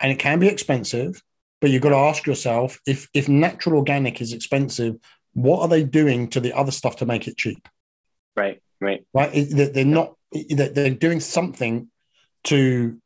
[0.00, 1.22] and it can be expensive,
[1.64, 4.96] but you've got to ask yourself if if natural organic is expensive,
[5.32, 7.66] what are they doing to the other stuff to make it cheap?
[8.36, 9.02] right, right.
[9.14, 9.32] Right?
[9.32, 10.14] They- They're not.
[10.50, 11.88] They're they're doing something
[12.50, 13.00] to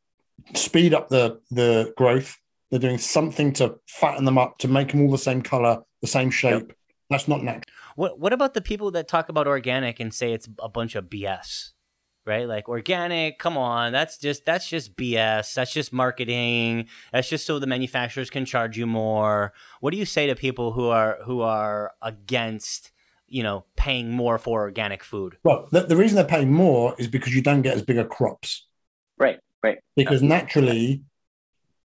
[0.55, 2.37] speed up the the growth.
[2.73, 6.09] They're doing something to fatten them up to make them all the same color, the
[6.09, 6.73] same shape.
[7.11, 7.63] That's not natural.
[7.95, 11.05] What what about the people that talk about organic and say it's a bunch of
[11.05, 11.75] BS?
[12.29, 12.47] Right?
[12.47, 15.55] Like organic, come on, that's just that's just BS.
[15.55, 16.89] That's just marketing.
[17.13, 19.53] That's just so the manufacturers can charge you more.
[19.81, 22.91] What do you say to people who are who are against,
[23.27, 25.39] you know, paying more for organic food?
[25.43, 28.67] Well, the, the reason they're paying more is because you don't get as bigger crops.
[29.19, 29.79] Right, right.
[29.97, 31.03] because naturally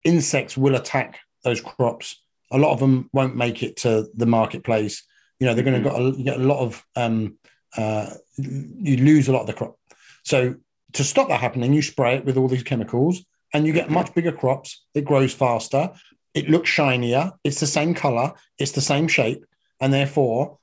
[0.02, 2.16] insects will attack those crops
[2.54, 5.02] a lot of them won't make it to the marketplace
[5.40, 7.36] you know they're going to got a, you get a lot of um
[7.76, 9.76] uh you lose a lot of the crop
[10.24, 10.54] so
[10.92, 14.12] to stop that happening you spray it with all these chemicals and you get much
[14.14, 15.90] bigger crops it grows faster
[16.34, 19.44] it looks shinier it's the same color it's the same shape
[19.80, 20.58] and therefore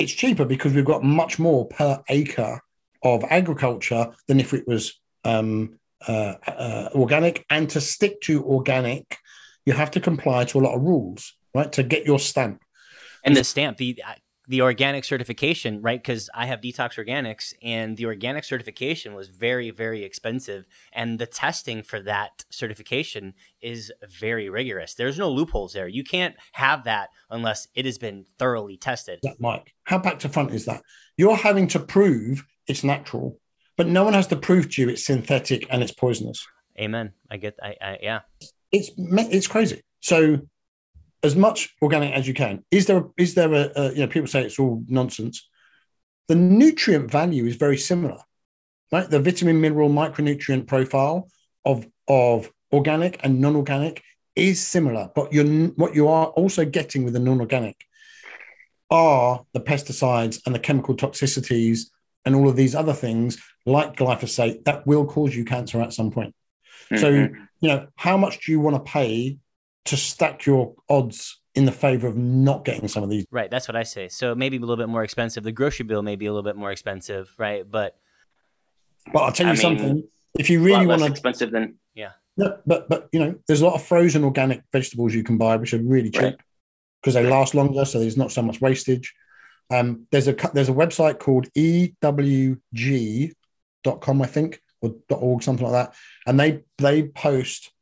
[0.00, 2.60] it's cheaper because we've got much more per acre
[3.02, 7.44] of agriculture than if it was um, uh, uh, organic.
[7.50, 9.18] And to stick to organic,
[9.66, 11.70] you have to comply to a lot of rules, right?
[11.72, 12.62] To get your stamp.
[13.24, 14.02] And the stamp, the
[14.50, 16.02] the organic certification, right?
[16.02, 21.26] Because I have Detox Organics, and the organic certification was very, very expensive, and the
[21.26, 24.94] testing for that certification is very rigorous.
[24.94, 25.86] There's no loopholes there.
[25.86, 29.20] You can't have that unless it has been thoroughly tested.
[29.22, 30.82] That Mike, how back to front is that?
[31.16, 33.38] You're having to prove it's natural,
[33.76, 36.44] but no one has to prove to you it's synthetic and it's poisonous.
[36.76, 37.12] Amen.
[37.30, 37.54] I get.
[37.62, 38.20] I, I yeah.
[38.72, 39.80] It's it's crazy.
[40.00, 40.40] So
[41.22, 42.64] as much organic as you can.
[42.70, 45.48] Is there is there a, a, you know people say it's all nonsense.
[46.28, 48.18] The nutrient value is very similar,
[48.92, 49.08] right?
[49.10, 51.28] The vitamin, mineral, micronutrient profile
[51.64, 54.02] of of organic and non-organic
[54.36, 57.76] is similar, but you're what you are also getting with the non-organic
[58.90, 61.90] are the pesticides and the chemical toxicities
[62.24, 66.10] and all of these other things like glyphosate that will cause you cancer at some
[66.10, 66.34] point.
[66.96, 67.46] So, Mhm.
[67.60, 69.38] you know, how much do you want to pay
[69.86, 73.26] to stack your odds in the favor of not getting some of these?
[73.30, 73.50] Right.
[73.50, 74.08] That's what I say.
[74.08, 75.42] So maybe a little bit more expensive.
[75.42, 77.68] The grocery bill may be a little bit more expensive, right?
[77.68, 77.96] But
[79.12, 80.08] But I'll tell you I mean, something.
[80.38, 82.10] If you really want to, expensive than yeah.
[82.36, 85.56] No, but but you know, there's a lot of frozen organic vegetables you can buy,
[85.56, 86.36] which are really cheap Right.
[87.02, 89.12] because they last longer, so there's not so much wastage.
[89.72, 92.62] Um, there's a there's a website called ewg.com,
[94.22, 95.94] I think, or .org, something like that,
[96.26, 97.72] and they they post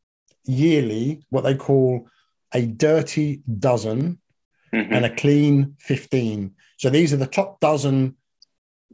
[0.49, 2.09] yearly what they call
[2.53, 4.18] a dirty dozen
[4.72, 4.92] Mhm.
[4.92, 6.55] and a clean 15.
[6.78, 8.16] So these are the top dozen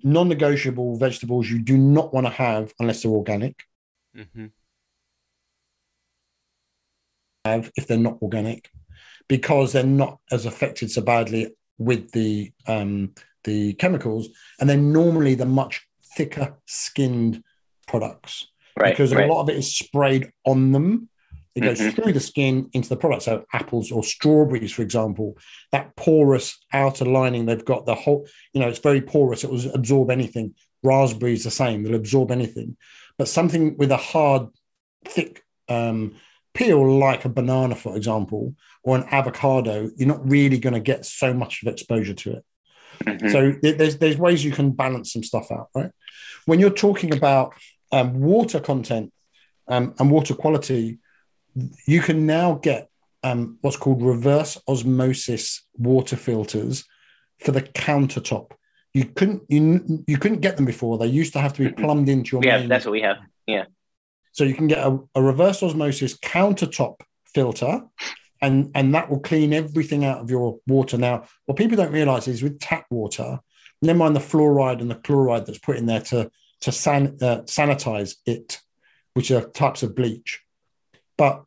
[0.02, 3.64] non negotiable vegetables you do not want to have unless they're organic,
[4.16, 4.50] mhm.
[7.44, 8.70] have if they're not organic,
[9.28, 14.28] because they're not as affected so badly with the um, the chemicals,
[14.58, 15.86] and they're normally the much
[16.16, 17.42] thicker skinned
[17.86, 18.46] products
[18.76, 19.28] right, because right.
[19.28, 21.08] a lot of it is sprayed on them.
[21.54, 21.94] It goes Mhm.
[21.94, 23.22] through the skin into the product.
[23.22, 25.36] So apples or strawberries, for example,
[25.70, 29.44] that porous outer lining, they've got the whole, you know, it's very porous.
[29.44, 30.54] It will absorb anything.
[30.82, 31.82] Raspberries the same.
[31.82, 32.76] They'll absorb anything.
[33.18, 34.48] But something with a hard,
[35.04, 36.16] thick um,
[36.54, 41.06] peel, like a banana, for example, or an avocado, you're not really going to get
[41.06, 42.44] so much of exposure to it.
[43.04, 43.32] Mhm.
[43.32, 45.90] So there's there's ways you can balance some stuff out, right?
[46.46, 47.54] When you're talking about
[47.92, 49.12] um, water content
[49.68, 50.98] um, and water quality,
[51.86, 52.88] you can now get
[53.22, 56.84] um, what's called reverse osmosis water filters
[57.40, 58.52] for the countertop.
[58.92, 60.98] You couldn't you you couldn't get them before.
[60.98, 61.78] They used to have to be Mhm.
[61.78, 62.68] plumbed into your yeah, main.
[62.68, 63.18] that's what we have.
[63.46, 63.64] Yeah.
[64.32, 67.00] So you can get a, a reverse osmosis countertop
[67.34, 67.82] filter,
[68.42, 70.98] and and that will clean everything out of your water.
[70.98, 73.40] Now, what people don't realize is with tap water,
[73.80, 76.30] never mind the fluoride and the chloride that's put in there to
[76.60, 78.60] to san, uh, sanitize it,
[79.14, 80.40] which are types of bleach.
[81.16, 81.44] But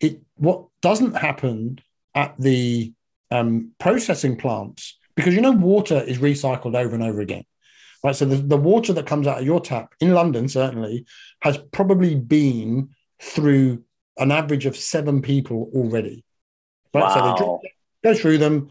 [0.00, 1.80] it what doesn't happen
[2.14, 2.92] at the
[3.30, 7.44] um, processing plants because you know water is recycled over and over again.
[8.02, 11.06] Right, so the, the water that comes out of your tap in London certainly
[11.40, 13.82] has probably been through
[14.18, 16.22] an average of seven people already.
[16.92, 17.60] Right, so they drink, Wow.
[18.04, 18.70] go through them,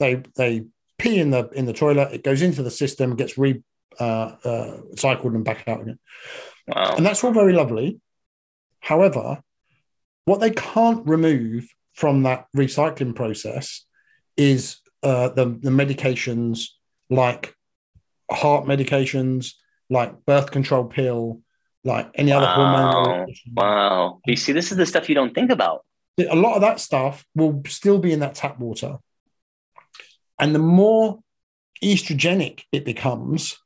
[0.00, 0.64] they they
[0.98, 3.62] pee in the in the toilet, it goes into the system, gets re
[4.00, 5.98] uh, uh, cycled and back out again,
[6.66, 6.96] Wow.
[6.96, 8.00] and that's all very lovely.
[8.80, 9.42] However,
[10.26, 13.86] what they can't remove from that recycling process
[14.36, 16.66] is uh, the the medications
[17.08, 17.54] like
[18.30, 19.54] heart medications,
[19.88, 21.40] like birth control pill,
[21.84, 22.56] like any other Wow.
[22.56, 23.34] hormonal.
[23.54, 24.20] Wow.
[24.26, 25.84] You see, this is the stuff you don't think about.
[26.18, 28.98] a lot of that stuff will still be in that tap water.
[30.38, 31.20] And the more
[31.84, 33.56] estrogenic it becomes,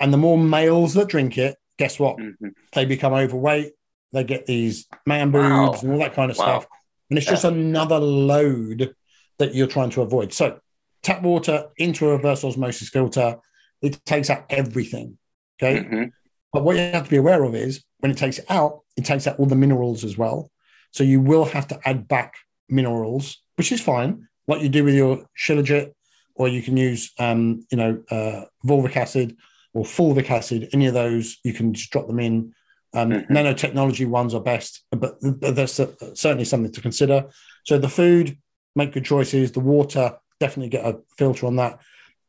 [0.00, 2.16] and the more males that drink it, guess what?
[2.18, 2.52] Mhm.
[2.74, 3.72] They become overweight,
[4.12, 5.66] they get these man Wow.
[5.66, 6.44] boobs and all that kind of Wow.
[6.44, 6.66] stuff.
[7.08, 8.94] And it's just another load
[9.38, 10.32] that you're trying to avoid.
[10.32, 10.60] So,
[11.02, 13.36] tap water into a reverse osmosis filter,
[13.82, 15.18] it takes out everything.
[15.60, 15.82] Okay.
[15.84, 16.12] Mhm.
[16.52, 19.04] But what you have to be aware of is when it takes it out, it
[19.04, 20.50] takes out all the minerals as well.
[20.92, 22.34] So you will have to add back
[22.68, 24.26] minerals, which is fine.
[24.46, 25.92] What you do with your shilajit,
[26.34, 29.36] or you can use, um, you know, uh, fulvic acid
[29.72, 30.68] or fulvic acid.
[30.72, 32.52] Any of those, you can just drop them in.
[32.92, 33.28] Um, Mhm.
[33.30, 35.74] Nanotechnology ones are best, but, that's
[36.14, 37.30] certainly something to consider.
[37.64, 38.36] So the food,
[38.74, 39.52] make good choices.
[39.52, 41.78] The water, definitely get a filter on that.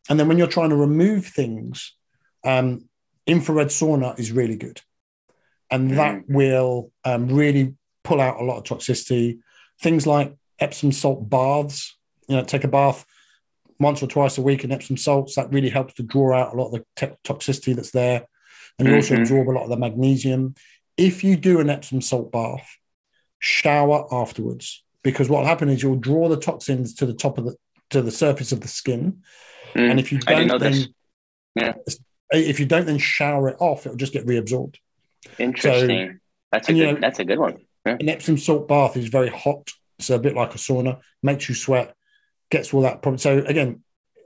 [0.10, 1.96] And then when you're trying to remove things,
[2.44, 2.90] um,
[3.26, 4.82] infrared sauna is really good.
[5.70, 9.40] And that will um, really pull out a lot of toxicity.
[9.80, 11.98] Things like Epsom salt baths,
[12.28, 13.06] you know, take a bath
[13.80, 15.36] once or twice a week in Epsom salts.
[15.36, 18.28] That really helps to draw out a lot of the te- toxicity that's there.
[18.80, 19.20] And you also Mhm.
[19.22, 20.56] absorb a lot of the magnesium.
[20.98, 22.68] If you do an Epsom salt bath,
[23.40, 27.46] shower afterwards because what will happen is you'll draw the toxins to the top of
[27.46, 27.56] the
[27.90, 29.24] to the surface of the skin.
[29.74, 29.90] Mm.
[29.92, 30.94] And if you don't then.
[31.56, 31.74] Yeah.
[32.32, 34.76] if you don't then shower it off, it'll just get reabsorbed.
[35.38, 36.20] Interesting.
[36.52, 36.88] that's a and, good.
[36.88, 37.58] you know- that's a good one.
[37.86, 39.72] An Epsom salt bath is very hot.
[40.00, 41.96] It's a bit like a sauna, makes you sweat,
[42.50, 43.18] gets all that problem.
[43.18, 43.84] So again,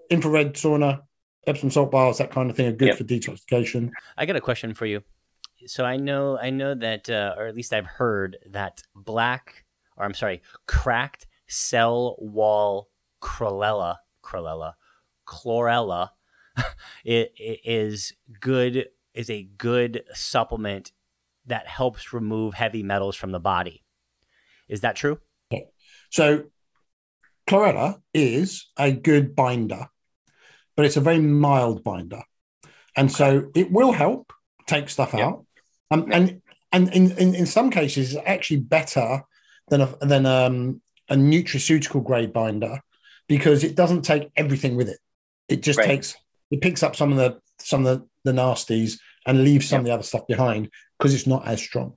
[0.09, 1.01] infrared sauna,
[1.47, 2.97] Epsom salt baths, that kind of thing are good Yep.
[2.97, 3.91] for detoxification.
[4.17, 5.03] I got a question for you.
[5.67, 9.65] So I know, I know that, uh, or at least I've heard that black,
[9.97, 12.89] or I'm sorry, cracked cell wall
[13.21, 14.73] chlorella, chlorella,
[15.25, 16.09] chlorella,
[17.05, 18.89] it, it is good.
[19.13, 20.91] Is a good supplement
[21.45, 23.83] that helps remove heavy metals from the body.
[24.67, 25.19] Is that true?
[26.09, 26.43] So
[27.47, 29.87] chlorella is a good binder,
[30.75, 32.21] but it's a very mild binder.
[32.95, 34.31] And so it will help
[34.67, 35.27] take stuff Yeah.
[35.27, 35.45] out.
[35.91, 36.11] Um.
[36.11, 39.23] And and in, in, in some cases, it's actually better
[39.69, 42.81] than a, than um, a nutraceutical grade binder
[43.27, 44.99] because it doesn't take everything with it.
[45.47, 45.87] It just Right.
[45.87, 46.15] takes
[46.51, 49.85] it picks up some of the some of the, the nasties and leaves some of
[49.85, 51.95] the other stuff behind because it's not as strong.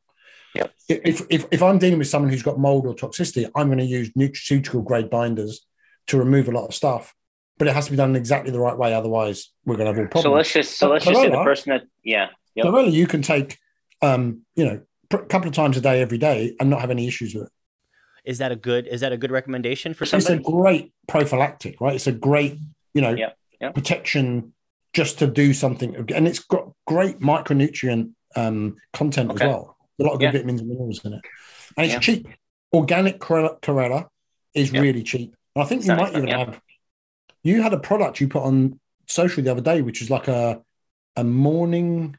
[0.54, 0.72] Yep.
[0.88, 3.84] If, if if I'm dealing with someone who's got mold or toxicity, I'm going to
[3.84, 5.66] use nutraceutical grade binders
[6.08, 7.14] to remove a lot of stuff.
[7.58, 9.92] But it has to be done in exactly the right way, otherwise we're going to
[9.92, 10.22] have all problems.
[10.24, 10.78] So let's just.
[10.78, 11.82] So But let's just say the person that.
[12.04, 12.28] Yeah.
[12.54, 12.64] Yep.
[12.64, 13.58] So really, you can take,
[14.02, 14.80] um, you know,
[15.10, 17.52] a couple of times a day, every day, and not have any issues with it.
[18.24, 18.86] Is that a good?
[18.86, 21.94] Is that a good recommendation for For It's a great prophylactic, right?
[21.94, 22.58] It's a great,
[22.94, 23.30] you know, Yeah,
[23.60, 23.70] yeah.
[23.70, 24.52] protection
[24.92, 29.44] just to do something, and it's got great micronutrient um, content Okay.
[29.44, 29.76] as well.
[29.98, 30.32] A lot of good Yeah.
[30.32, 31.20] vitamins and minerals in it,
[31.76, 32.00] and it's Yeah.
[32.00, 32.28] cheap.
[32.72, 34.08] Organic chlor- chlorella
[34.54, 34.80] is Yeah.
[34.80, 36.38] really cheap, and I think you might even yeah.
[36.38, 36.60] have.
[37.48, 40.60] You had a product you put on social the other day, which was like a
[41.16, 42.16] a morning.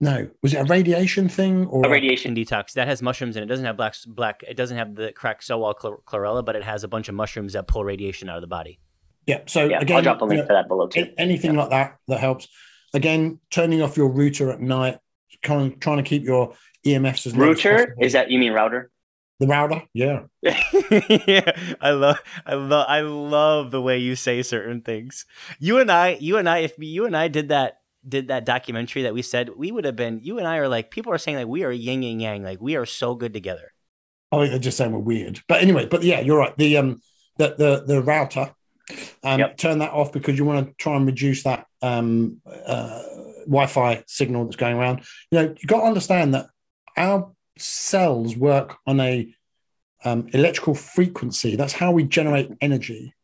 [0.00, 2.34] No, was it a radiation thing or A radiation.
[2.34, 3.46] detox that has mushrooms and it.
[3.46, 6.56] it doesn't have black black it doesn't have the cracked cell wall chlor- chlorella but
[6.56, 8.80] it has a bunch of mushrooms that pull radiation out of the body
[9.26, 9.42] Yeah.
[9.46, 9.78] So Yeah.
[9.80, 11.00] again, I'll drop a you link know, for that below too.
[11.16, 12.48] a- anything like that that helps.
[12.92, 14.98] Again, turning off your router at night,
[15.42, 16.54] kind of trying to keep your
[16.84, 18.04] EMFs as low as Router possible.
[18.04, 18.90] is that you mean router?
[19.40, 20.22] The router, yeah.
[20.42, 25.26] yeah, I love, I love, I love the way you say certain things.
[25.58, 29.02] You and I, you and I, if you and I did that, did that documentary
[29.02, 30.20] that we said, we would have been.
[30.22, 32.60] You and I are like people are saying like we are yin and yang, like
[32.60, 33.72] we are so good together.
[34.30, 36.56] I think they're just saying we're weird, but anyway, but yeah, you're right.
[36.56, 37.00] The um,
[37.38, 38.54] the the the router,
[39.22, 39.56] um, Yep.
[39.56, 43.02] turn that off because you want to try and reduce that um uh,
[43.46, 45.02] Wi-Fi signal that's going around.
[45.30, 46.46] You know, you got to understand that
[46.96, 49.34] our cells work on a
[50.04, 51.56] um, electrical frequency.
[51.56, 53.14] That's how we generate energy.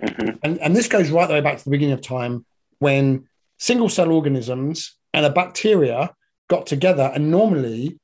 [0.00, 0.38] Mhm.
[0.42, 2.46] And, and this goes right the way back to the beginning of time
[2.78, 3.28] when
[3.58, 6.14] single cell organisms and a bacteria
[6.48, 7.98] got together, and normally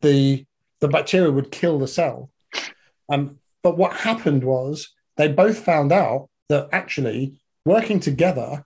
[0.00, 0.44] the
[0.80, 2.30] the bacteria would kill the cell.
[3.08, 8.64] Um, but what happened was they both found out that actually working together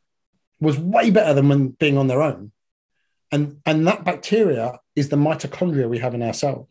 [0.60, 2.52] was way better than when being on their own.
[3.32, 6.68] And, and that bacteria is the mitochondria we have in our cells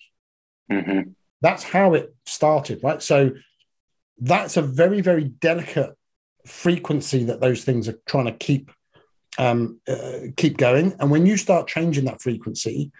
[0.72, 1.16] Mhm.
[1.42, 3.02] that's how it started right?
[3.02, 3.32] So
[4.20, 5.96] that's a very very delicate
[6.46, 8.72] frequency that those things are trying to keep
[9.38, 10.96] um, uh, keep going.
[11.00, 12.92] And when you start changing that frequency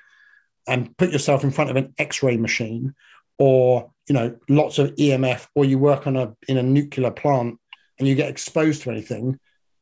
[0.68, 2.94] and put yourself in front of an x-ray machine
[3.38, 7.60] or you know lots of emf or you work on a in a nuclear plant
[7.98, 9.40] and you get exposed to anything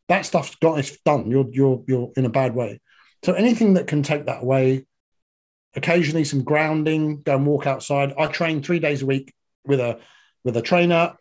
[0.09, 1.30] that stuff's got it's done.
[1.30, 2.80] You're you're you're in a bad way
[3.24, 4.86] so anything that can take that away
[5.76, 8.13] occasionally some grounding, go and walk outside.
[8.18, 9.34] I train three days a week
[9.65, 9.99] with a
[10.43, 11.13] with a trainer,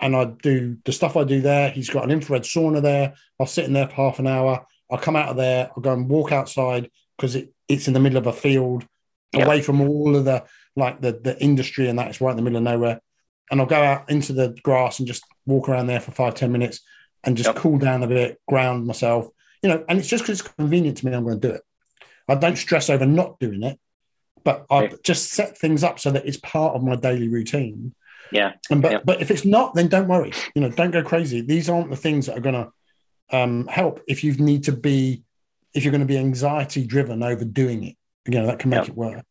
[0.00, 1.70] and I do the stuff I do there.
[1.70, 3.14] He's got an infrared sauna there.
[3.40, 4.64] I'll sit in there for half an hour.
[4.90, 5.70] I'll come out of there.
[5.76, 8.86] I'll go and walk outside because it, it's in the middle of a field,
[9.32, 9.46] Yeah.
[9.46, 10.44] away from all of the
[10.76, 12.08] like the the industry and that.
[12.08, 13.00] It's right in the middle of nowhere.
[13.50, 16.52] And I'll go out into the grass and just walk around there for five ten
[16.52, 16.80] minutes
[17.24, 17.56] and just Yep.
[17.56, 19.28] cool down a bit, ground myself.
[19.62, 21.14] You know, and it's just because it's convenient to me.
[21.14, 21.62] I'm going to do it.
[22.28, 23.78] I don't stress over not doing it,
[24.44, 25.02] but I Right.
[25.02, 27.94] just set things up so that it's part of my daily routine.
[28.32, 28.54] Yeah.
[28.70, 28.98] And but Yeah.
[29.04, 30.32] but if it's not, then don't worry.
[30.54, 31.40] You know, don't go crazy.
[31.40, 32.72] These aren't the things that are going to
[33.36, 35.22] um, help if you need to be
[35.74, 37.96] if you're going to be anxiety driven over doing it.
[38.26, 38.90] You know, that can make Yeah.
[38.92, 39.24] it work.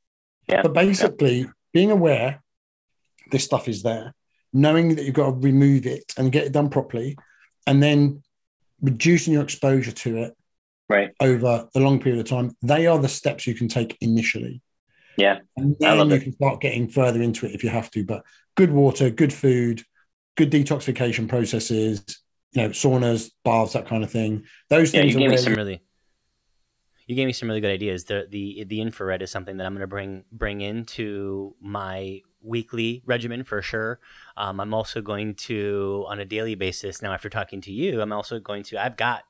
[0.48, 0.62] Yeah.
[0.62, 2.42] But basically, being aware
[3.32, 4.14] this stuff is there,
[4.54, 7.18] knowing that you've got to remove it and get it done properly,
[7.68, 8.22] and then
[8.86, 10.34] reducing your exposure to it
[10.88, 11.12] Right.
[11.20, 14.62] over a long period of time, they are the steps you can take initially.
[15.18, 15.40] Yeah.
[15.58, 16.24] And then you it.
[16.24, 18.04] can start getting further into it if you have to.
[18.06, 18.24] But
[18.56, 19.82] good water, good food,
[20.38, 22.04] good detoxification processes,
[22.52, 24.46] you know, saunas, baths, that kind of thing.
[24.70, 25.82] Those Yeah, things you are gave me some really
[27.08, 29.74] you gave me some really good ideas the the the infrared is something that i'm
[29.74, 34.00] going to bring bring into my weekly regimen for sure.
[34.38, 38.12] Um, i'm also going to on a daily basis now after talking to you i'm
[38.12, 39.24] also going to i've got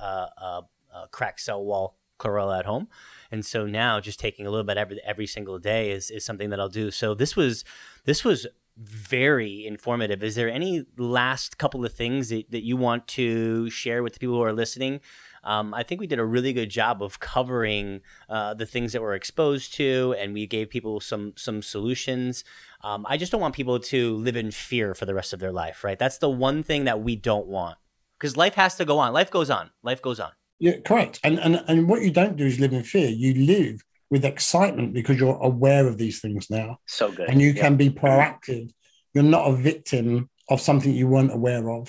[0.00, 0.62] uh, a,
[0.94, 2.86] a cracked cell wall chlorella at home.
[3.32, 6.50] And so now just taking a little bit every every single day is is something
[6.50, 6.90] that i'll do.
[6.90, 7.64] So this was
[8.04, 8.46] this was
[8.76, 10.22] very informative.
[10.22, 14.18] Is there any last couple of things that, that you want to share with the
[14.18, 15.00] people who are listening
[15.44, 19.02] um, I think we did a really good job of covering uh, the things that
[19.02, 22.44] we're exposed to, and we gave people some some solutions.
[22.82, 25.52] Um, I just don't want people to live in fear for the rest of their
[25.52, 25.98] life, right?
[25.98, 27.78] That's the one thing that we don't want
[28.18, 29.12] because life has to go on.
[29.12, 29.70] Life goes on.
[29.82, 30.30] Life goes on.
[30.58, 31.20] Yeah, correct.
[31.24, 33.08] And, and and what you don't do is live in fear.
[33.08, 36.78] You live with excitement because you're aware of these things now.
[36.86, 37.28] So good.
[37.30, 37.62] and you Yeah.
[37.62, 38.70] can be proactive.
[39.14, 41.88] You're not a victim of something you weren't aware of.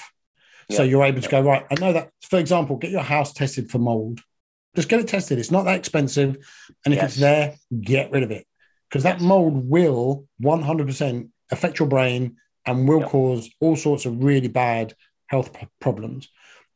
[0.71, 3.69] So you're able to go, right, I know that, for example, get your house tested
[3.69, 4.21] for mold.
[4.75, 5.37] Just get it tested.
[5.37, 6.37] It's not that expensive.
[6.85, 7.11] And if Yes.
[7.11, 8.45] it's there, get rid of it.
[8.89, 13.09] Because that mold will 100% affect your brain and will Yep.
[13.09, 14.93] cause all sorts of really bad
[15.27, 16.29] health p- problems.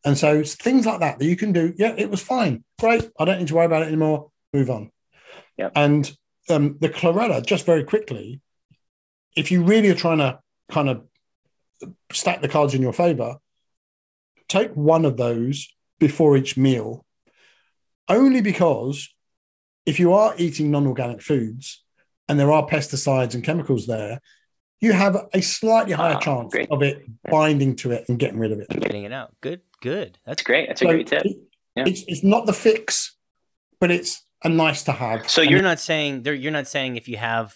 [0.03, 1.73] And so it's things like that that you can do.
[1.77, 2.63] Yeah, it was fine.
[2.79, 3.09] Great.
[3.19, 4.29] I don't need to worry about it anymore.
[4.53, 4.91] Move on.
[5.57, 5.71] Yep.
[5.75, 6.17] And
[6.49, 8.39] um, the chlorella, just very quickly,
[9.35, 10.39] if you really are trying to
[10.69, 11.05] kind of
[12.11, 13.37] stack the cards in your favor,
[14.47, 15.67] take one of those
[15.99, 17.05] before each meal,
[18.09, 19.09] only because
[19.85, 21.83] if you are eating non organic foods
[22.27, 24.19] and there are pesticides and chemicals there,
[24.81, 26.69] you have a slightly higher Ah, chance great.
[26.71, 28.69] of it binding to it and getting rid of it.
[28.69, 29.33] Getting it out.
[29.41, 29.61] Good.
[29.81, 30.19] Good.
[30.25, 30.67] That's That's great.
[30.67, 31.25] That's a So great tip.
[31.25, 31.37] it-
[31.75, 31.83] Yeah.
[31.87, 33.15] It's, it's not the fix,
[33.79, 35.29] but it's a nice to have.
[35.29, 36.23] So you're not saying.
[36.25, 37.55] You're not saying if you have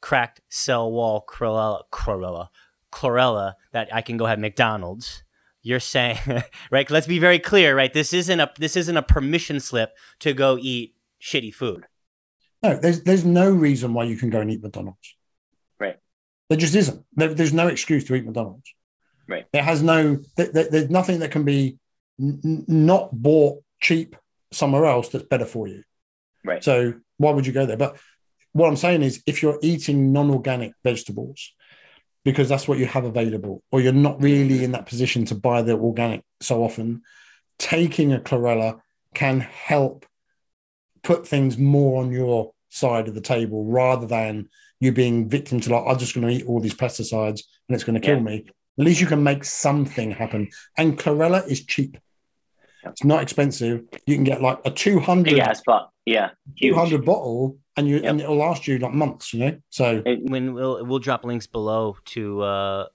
[0.00, 2.48] cracked cell wall chlorella, chlorella,
[2.90, 5.22] chlorella that I can go have McDonald's.
[5.62, 6.18] You're saying
[6.70, 6.90] right?
[6.90, 7.92] Let's be very clear, right?
[7.92, 9.90] This isn't a this isn't a permission slip
[10.20, 11.86] to go eat shitty food.
[12.62, 15.16] No, there's there's no reason why you can go and eat McDonald's.
[15.78, 15.96] Right.
[16.48, 17.04] There just isn't.
[17.14, 18.72] There, there's no excuse to eat McDonald's.
[19.28, 19.46] Right.
[19.52, 20.18] It has no.
[20.36, 21.78] There, there- there's nothing that can be
[22.20, 24.16] n- not bought cheap
[24.52, 25.82] somewhere else that's better for you.
[26.44, 26.62] Right.
[26.62, 27.76] So why would you go there?
[27.76, 27.96] But
[28.52, 31.52] what I'm saying is, if you're eating non-organic vegetables,
[32.24, 35.62] because that's what you have available, or you're not really in that position to buy
[35.62, 37.02] the organic so often,
[37.58, 38.80] taking a chlorella
[39.14, 40.06] can help
[41.02, 44.48] put things more on your side of the table rather than
[44.80, 47.84] you being victim to like, I'm just going to eat all these pesticides and it's
[47.84, 48.22] going to kill Yeah.
[48.22, 48.46] me.
[48.78, 50.48] At least you can make something happen.
[50.78, 51.98] And chlorella is cheap.
[52.84, 53.82] It's not expensive.
[54.06, 55.90] You can get like a 200, Big ass pot.
[56.06, 56.30] Yeah.
[56.56, 56.74] Huge.
[56.74, 58.04] 200 bottle and you Yep.
[58.04, 59.58] and it'll last you like months, you know?
[59.70, 62.86] So when we'll we'll drop links below to uh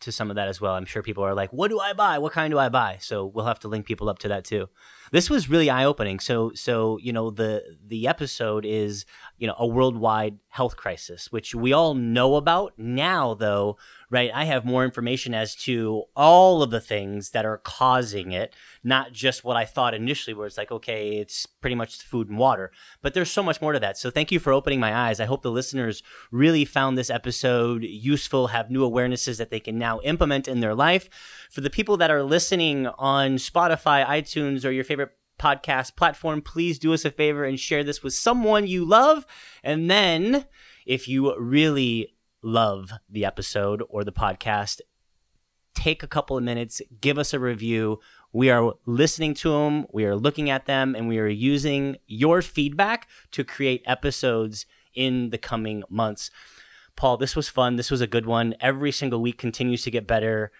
[0.00, 0.72] to some of that as well.
[0.74, 2.16] I'm sure people are like, "What do I buy?
[2.18, 4.68] What kind do I buy?" So we'll have to link people up to that too.
[5.12, 6.20] This was really eye opening.
[6.20, 9.04] So so you know the the episode is
[9.36, 13.34] you know a worldwide health crisis, which we all know about now.
[13.34, 13.76] Though,
[14.10, 14.30] right?
[14.34, 18.52] I have more information as to all of the things that are causing it,
[18.82, 22.36] not just what I thought initially, where it's like, okay, it's pretty much food and
[22.36, 22.72] water.
[23.02, 23.96] But there's so much more to that.
[23.96, 25.20] So thank you for opening my eyes.
[25.20, 26.02] I hope the listeners
[26.32, 30.74] really found this episode useful, have new awarenesses that they can now implement in their
[30.74, 31.08] life.
[31.50, 36.78] For the people that are listening on Spotify, iTunes, or your favorite podcast platform, please
[36.78, 39.24] do us a favor and share this with someone you love.
[39.62, 40.46] And then,
[40.84, 44.80] if you really love the episode or the podcast,
[45.74, 48.00] take a couple of minutes, give us a review.
[48.32, 52.42] We are listening to them, we are looking at them, and we are using your
[52.42, 56.30] feedback to create episodes in the coming months.
[56.96, 57.76] Paul, this was fun.
[57.76, 58.54] This was a good one.
[58.60, 60.52] Every single week continues to get better.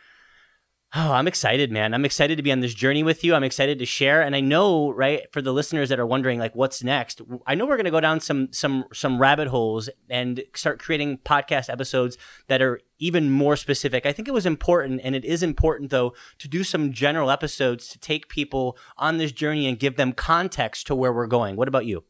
[0.92, 1.94] Oh, I'm excited, man.
[1.94, 3.36] I'm excited to be on this journey with you.
[3.36, 4.22] I'm excited to share.
[4.22, 7.64] And I know, right, for the listeners that are wondering like what's next, I know
[7.64, 12.18] we're going to go down some some some rabbit holes and start creating podcast episodes
[12.48, 14.04] that are even more specific.
[14.04, 17.86] I think it was important and it is important though to do some general episodes
[17.90, 21.54] to take people on this journey and give them context to where we're going.
[21.54, 22.02] What about you?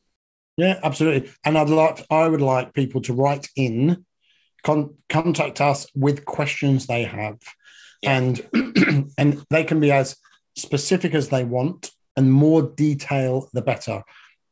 [0.56, 1.30] Yeah, absolutely.
[1.44, 4.04] And I'd like, I would like people to write in,
[4.62, 7.38] con- contact us with questions they have,
[8.02, 8.18] Yeah.
[8.18, 10.16] and and they can be as
[10.56, 14.02] specific as they want, and more detail the better.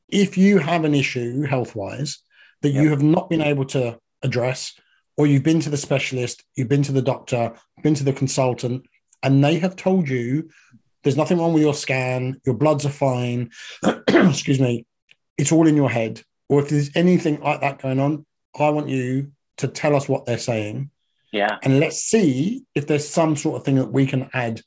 [0.08, 2.18] If you have an issue health wise
[2.62, 4.74] that you have not been able to address,
[5.16, 8.86] or you've been to the specialist, you've been to the doctor, been to the consultant,
[9.22, 10.48] and they have told you
[11.02, 13.50] there's nothing wrong with your scan, your bloods are fine.
[14.08, 14.86] excuse me,
[15.36, 18.24] it's all in your head, or if there's anything like that going on,
[18.58, 20.90] I want you to tell us what they're saying,
[21.32, 21.58] Yeah.
[21.62, 24.62] and let's see if there's some sort of thing that we can add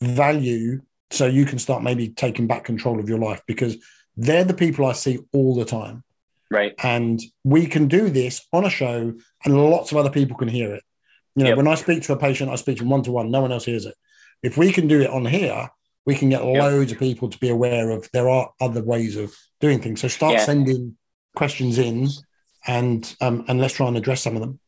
[0.00, 0.80] value
[1.10, 3.76] so you can start maybe taking back control of your life because
[4.16, 6.02] they're the people I see all the time.
[6.50, 6.74] Right.
[6.82, 9.14] And we can do this on a show,
[9.44, 10.82] and lots of other people can hear it.
[11.34, 11.56] You know, Yep.
[11.56, 13.64] when I speak to a patient, I speak to one to one, no one else
[13.64, 13.94] hears it.
[14.42, 15.70] If we can do it on here,
[16.04, 19.34] we can get loads of people to be aware of there are other ways of
[19.60, 20.00] doing things.
[20.00, 20.44] So start Yeah.
[20.44, 20.96] sending
[21.34, 22.08] questions in
[22.66, 24.58] and um, and let's try and address some of them.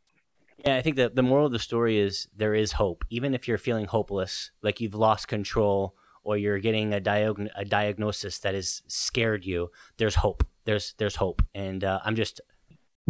[0.65, 3.05] Yeah, I think that the moral of the story is there is hope.
[3.11, 7.65] Even if you're feeling hopeless, like you've lost control or you're getting a, diag- a
[7.67, 10.43] diagnosis that has scared you, there's hope.
[10.65, 11.43] There's there's hope.
[11.55, 12.41] And uh, I'm just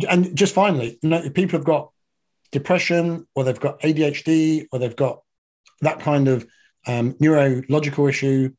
[0.09, 1.91] And just finally, you know, if people have got
[2.51, 5.23] depression or they've got ADHD or they've got
[5.83, 6.47] that kind of
[6.89, 8.53] um, neurological issue,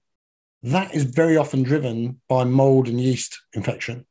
[0.63, 4.05] that is very often driven by mold and yeast infection.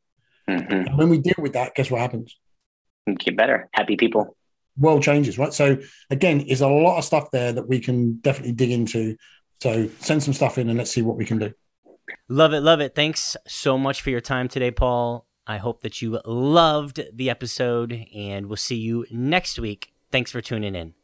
[0.46, 2.36] hmm And when we deal with that, guess what happens?
[3.18, 3.68] Get better.
[3.72, 4.36] Happy people.
[4.78, 5.52] World changes, right?
[5.52, 5.76] So
[6.10, 9.16] again, there's a lot of stuff there that we can definitely dig into.
[9.62, 11.52] So send some stuff in and let's see what we can do.
[12.28, 12.94] love it, love it.
[12.94, 15.26] Thanks so much for your time today, Paul.
[15.46, 19.92] I hope that you loved the episode, and we'll see you next week.
[20.10, 20.94] Thanks for tuning in.